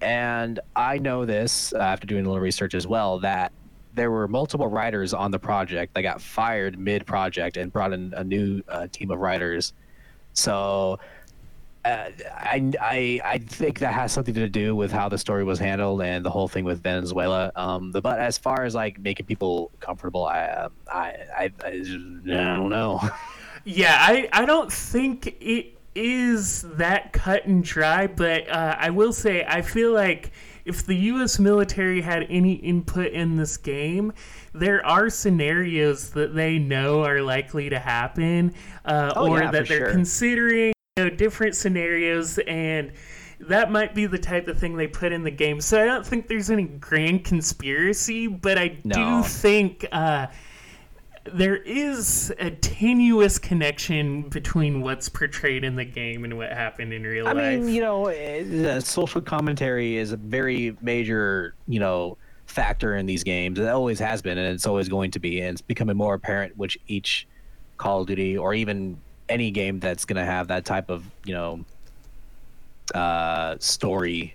[0.01, 3.53] And I know this uh, after doing a little research as well that
[3.95, 8.13] there were multiple writers on the project that got fired mid project and brought in
[8.17, 9.73] a new uh, team of writers.
[10.33, 10.99] So
[11.85, 15.59] uh, I, I I think that has something to do with how the story was
[15.59, 17.51] handled and the whole thing with Venezuela.
[17.57, 21.69] Um, the, but as far as like making people comfortable, I um, I I, I,
[21.69, 21.79] I
[22.25, 23.01] don't know.
[23.65, 29.13] Yeah, I, I don't think it is that cut and dry, but uh, I will
[29.13, 30.33] say I feel like
[30.71, 31.39] if the U.S.
[31.39, 34.13] military had any input in this game,
[34.55, 38.55] there are scenarios that they know are likely to happen,
[38.85, 39.91] uh, Oh, or yeah, that they're sure.
[39.93, 42.93] considering you know, different scenarios and.
[43.49, 45.63] That might be the type of thing they put in the game.
[45.63, 49.23] So I don't think there's any grand conspiracy, but I No.
[49.23, 50.27] do think uh,
[51.25, 57.03] there is a tenuous connection between what's portrayed in the game and what happened in
[57.03, 57.61] real I life.
[57.61, 62.17] mean, you know, eh, the social commentary is a very major, you know,
[62.47, 63.59] factor in these games.
[63.59, 66.57] It always has been, and it's always going to be, and it's becoming more apparent
[66.57, 67.27] which each
[67.77, 68.99] Call of Duty or even
[69.29, 71.65] any game that's going to have that type of, you know,
[72.95, 74.35] uh, story.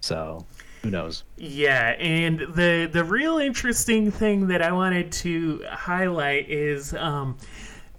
[0.00, 0.44] So,
[0.82, 1.24] who knows?
[1.36, 7.36] Yeah, and the the real interesting thing that I wanted to highlight is um,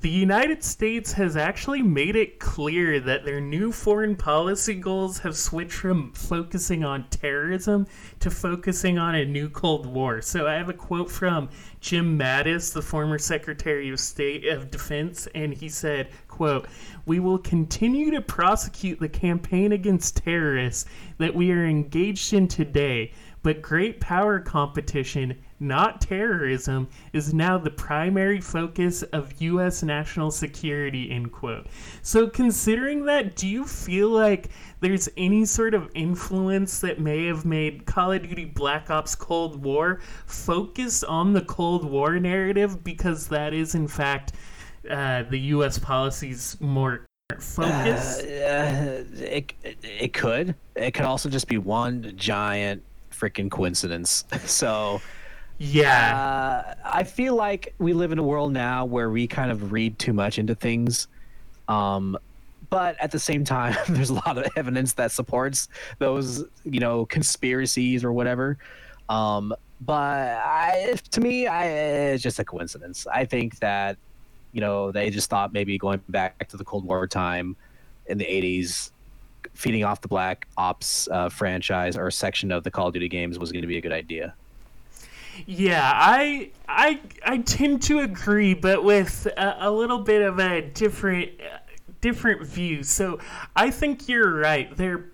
[0.01, 5.35] the United States has actually made it clear that their new foreign policy goals have
[5.35, 7.85] switched from focusing on terrorism
[8.21, 10.21] to focusing on a new Cold War.
[10.21, 11.49] So I have a quote from
[11.81, 16.69] Jim Mattis, the former Secretary of State of Defense, and he said, quote,
[17.05, 20.85] "We will continue to prosecute the campaign against terrorists
[21.17, 23.11] that we are engaged in today."
[23.43, 29.84] But great power competition, not terrorism, is now the primary focus of U.S.
[29.84, 31.12] national security.
[31.12, 31.68] End quote.
[32.01, 34.49] So, considering that, do you feel like
[34.80, 39.64] there's any sort of influence that may have made Call of Duty Black Ops Cold
[39.64, 44.34] War focus on the Cold War narrative because that is, in fact,
[44.89, 45.78] uh, the U.S.
[45.78, 47.05] policy's more
[47.38, 48.20] focus?
[48.20, 49.53] Uh, it,
[49.84, 50.55] it could.
[50.76, 54.24] It could also just be one giant freaking coincidence.
[54.45, 55.01] so,
[55.60, 56.18] yeah.
[56.18, 59.99] Uh, I feel like we live in a world now where we kind of read
[59.99, 61.07] too much into things.
[61.68, 62.18] Um,
[62.70, 65.68] but at the same time, there's a lot of evidence that supports
[65.99, 68.57] those, you know, conspiracies or whatever.
[69.10, 73.05] Um, but I, to me, I, it's just a coincidence.
[73.07, 73.97] I think that,
[74.53, 77.55] you know, they just thought maybe going back to the Cold War time
[78.07, 78.91] in the 80s,
[79.53, 83.38] feeding off the Black Ops uh, franchise or section of the Call of Duty games
[83.38, 84.34] was going to be a good idea.
[85.45, 90.61] Yeah, I I I tend to agree, but with a, a little bit of a
[90.61, 91.57] different uh,
[92.01, 92.83] different view.
[92.83, 93.19] So
[93.55, 94.75] I think you're right.
[94.75, 95.05] There,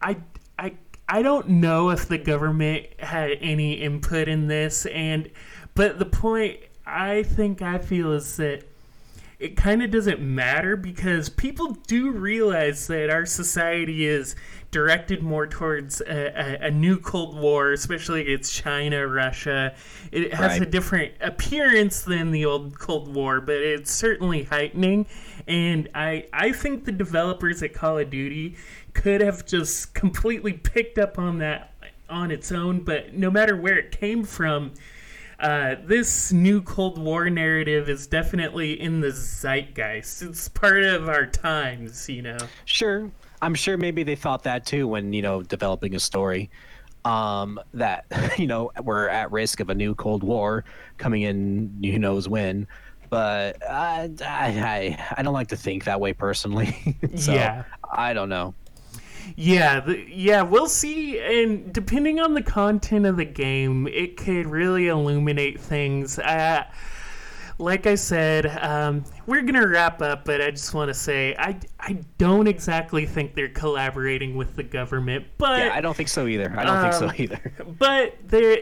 [0.00, 0.18] I
[0.58, 0.74] I
[1.08, 5.30] I don't know if the government had any input in this, and
[5.74, 8.64] but the point I think I feel is that
[9.38, 14.36] it kind of doesn't matter because people do realize that our society is
[14.72, 19.74] directed more towards a, a, a new Cold War, especially against China, Russia.
[20.10, 25.06] It has a different appearance than the old Cold War, but it's certainly heightening.
[25.46, 28.56] And I, I think the developers at Call of Duty
[28.94, 31.68] could have just completely picked up on that
[32.08, 34.72] on its own, but no matter where it came from,
[35.40, 40.22] uh, this new Cold War narrative is definitely in the zeitgeist.
[40.22, 42.38] It's part of our times, you know.
[42.64, 43.10] Sure.
[43.42, 46.50] I'm sure maybe they thought that too when, you know, developing a story.
[47.04, 48.06] Um, that,
[48.38, 50.64] you know, we're at risk of a new Cold War
[50.96, 52.68] coming in who knows when.
[53.10, 56.96] But I, I, I, don't like to think that way personally.
[57.16, 57.64] so Yeah.
[57.92, 58.54] I don't know.
[59.36, 61.18] Yeah, the, yeah, we'll see.
[61.18, 66.18] And depending on the content of the game, it could really illuminate things.
[66.18, 66.64] Uh,
[67.62, 71.58] like I said, um, we're gonna wrap up, but I just want to say I
[71.80, 76.26] I don't exactly think they're collaborating with the government, but yeah, I don't think so
[76.26, 76.54] either.
[76.56, 77.52] I don't think um, so either.
[77.78, 78.58] but there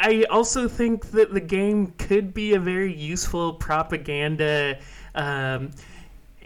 [0.00, 4.78] i also think that the game could be a very useful propaganda
[5.14, 5.70] um,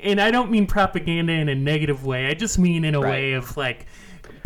[0.00, 3.32] and i don't mean propaganda in a negative way i just mean in a way
[3.32, 3.86] of like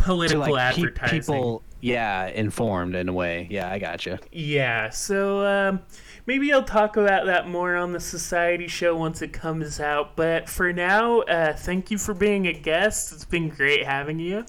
[0.06, 3.46] political to like advertising people, yeah, informed in a way.
[3.50, 4.18] Yeah, I gotcha.
[4.32, 5.80] yeah so um,
[6.26, 10.48] maybe i'll talk about that more on the society show once it comes out but
[10.48, 14.44] for now uh, thank you for being a guest it's been great having you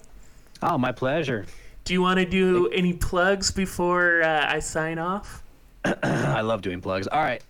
[0.60, 1.46] Oh, my pleasure.
[1.84, 5.42] do you want to do any plugs before uh, i sign off
[6.02, 7.06] I love doing plugs.
[7.06, 7.42] All right.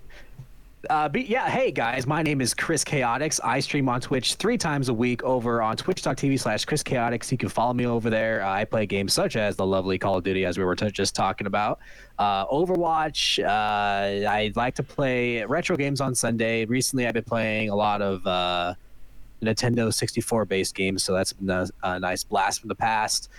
[0.88, 3.40] Uh, yeah, hey guys, my name is Chris Chaotix.
[3.42, 7.32] I stream on Twitch three times a week over on twitch.tv slash Chris Chaotix.
[7.32, 8.42] You can follow me over there.
[8.42, 10.88] Uh, I play games such as the lovely Call of Duty, as we were t-
[10.92, 11.80] just talking about,
[12.20, 13.44] uh, Overwatch.
[13.44, 16.64] Uh, I like to play retro games on Sunday.
[16.64, 18.74] Recently, I've been playing a lot of uh,
[19.42, 23.30] Nintendo 64 based games, so that's been a, a nice blast from the past.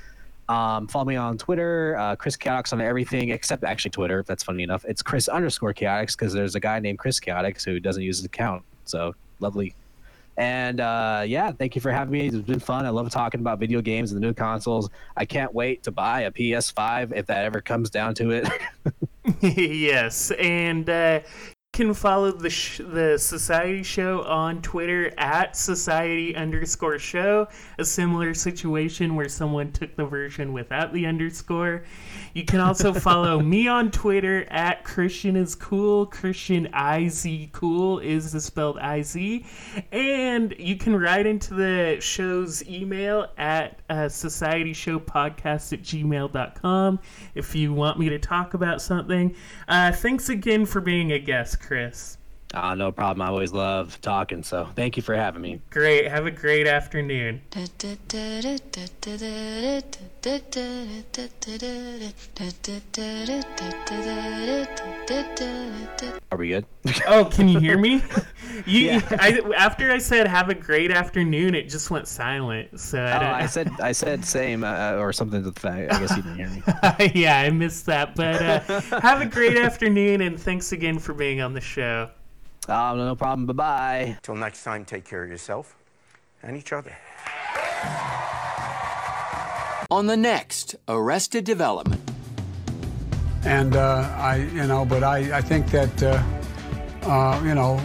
[0.50, 4.24] Um, follow me on Twitter, uh, Chris Chaotix on everything except actually Twitter.
[4.28, 4.84] That's funny enough.
[4.86, 8.26] It's Chris underscore Chaotix because there's a guy named Chris Chaotix who doesn't use his
[8.26, 8.64] account.
[8.86, 9.76] So lovely.
[10.38, 12.28] And uh, yeah, thank you for having me.
[12.28, 12.86] It's been fun.
[12.86, 14.89] I love talking about video games and the new consoles.
[15.16, 18.50] I can't wait to buy a PS5 if that ever comes down to it.
[19.41, 21.20] yes, and uh,
[21.80, 27.47] can follow the sh- the Society Show on Twitter at Society underscore Show.
[27.77, 31.84] A similar situation where someone took the version without the underscore.
[32.34, 36.05] You can also follow me on Twitter at Christian is cool.
[36.05, 39.15] Christian Iz cool is the spelled Iz,
[39.93, 46.99] and you can write into the show's email at uh, societyshowpodcast at gmail.com
[47.36, 49.34] if you want me to talk about something.
[49.69, 52.18] Uh, thanks again for being a guest, Chris.
[52.54, 53.22] Ah, no problem.
[53.22, 54.41] I always love talking.
[54.43, 55.62] So thank you for having me.
[55.70, 56.08] Great.
[56.08, 57.41] Have a great afternoon.
[66.32, 66.66] Are we good?
[67.08, 68.02] Oh, can you hear me?
[68.66, 69.02] You, Yeah.
[69.12, 72.78] I, after I said "Have a great afternoon," it just went silent.
[72.80, 73.43] So I Oh.
[73.43, 75.93] I said I said same uh, or something to the fact.
[75.93, 77.12] I guess you didn't hear me.
[77.14, 78.16] yeah, I missed that.
[78.16, 82.10] But uh, have a great afternoon, and thanks again for being on the show.
[82.70, 83.47] Oh, no problem.
[83.47, 84.17] Bye bye.
[84.22, 85.76] Till next time, take care of yourself
[86.43, 86.95] and each other.
[89.91, 92.01] On the next Arrested Development.
[93.43, 96.24] And uh, I, you know, but I, I think that, uh,
[97.03, 97.82] uh, you know,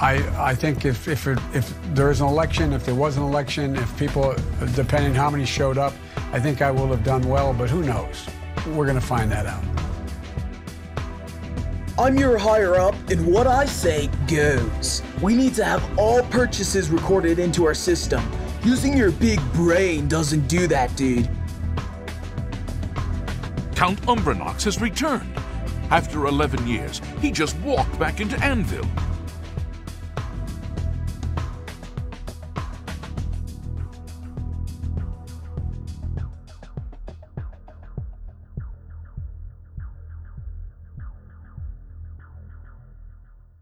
[0.00, 3.22] I, I think if if, it, if there is an election, if there was an
[3.22, 4.34] election, if people,
[4.74, 5.92] depending how many showed up,
[6.32, 7.54] I think I will have done well.
[7.54, 8.26] But who knows?
[8.66, 9.62] We're going to find that out.
[11.96, 15.00] I'm your higher up, and what I say goes.
[15.22, 18.20] We need to have all purchases recorded into our system.
[18.64, 21.30] Using your big brain doesn't do that, dude.
[23.76, 25.32] Count Umbranox has returned.
[25.90, 28.84] After 11 years, he just walked back into Anvil.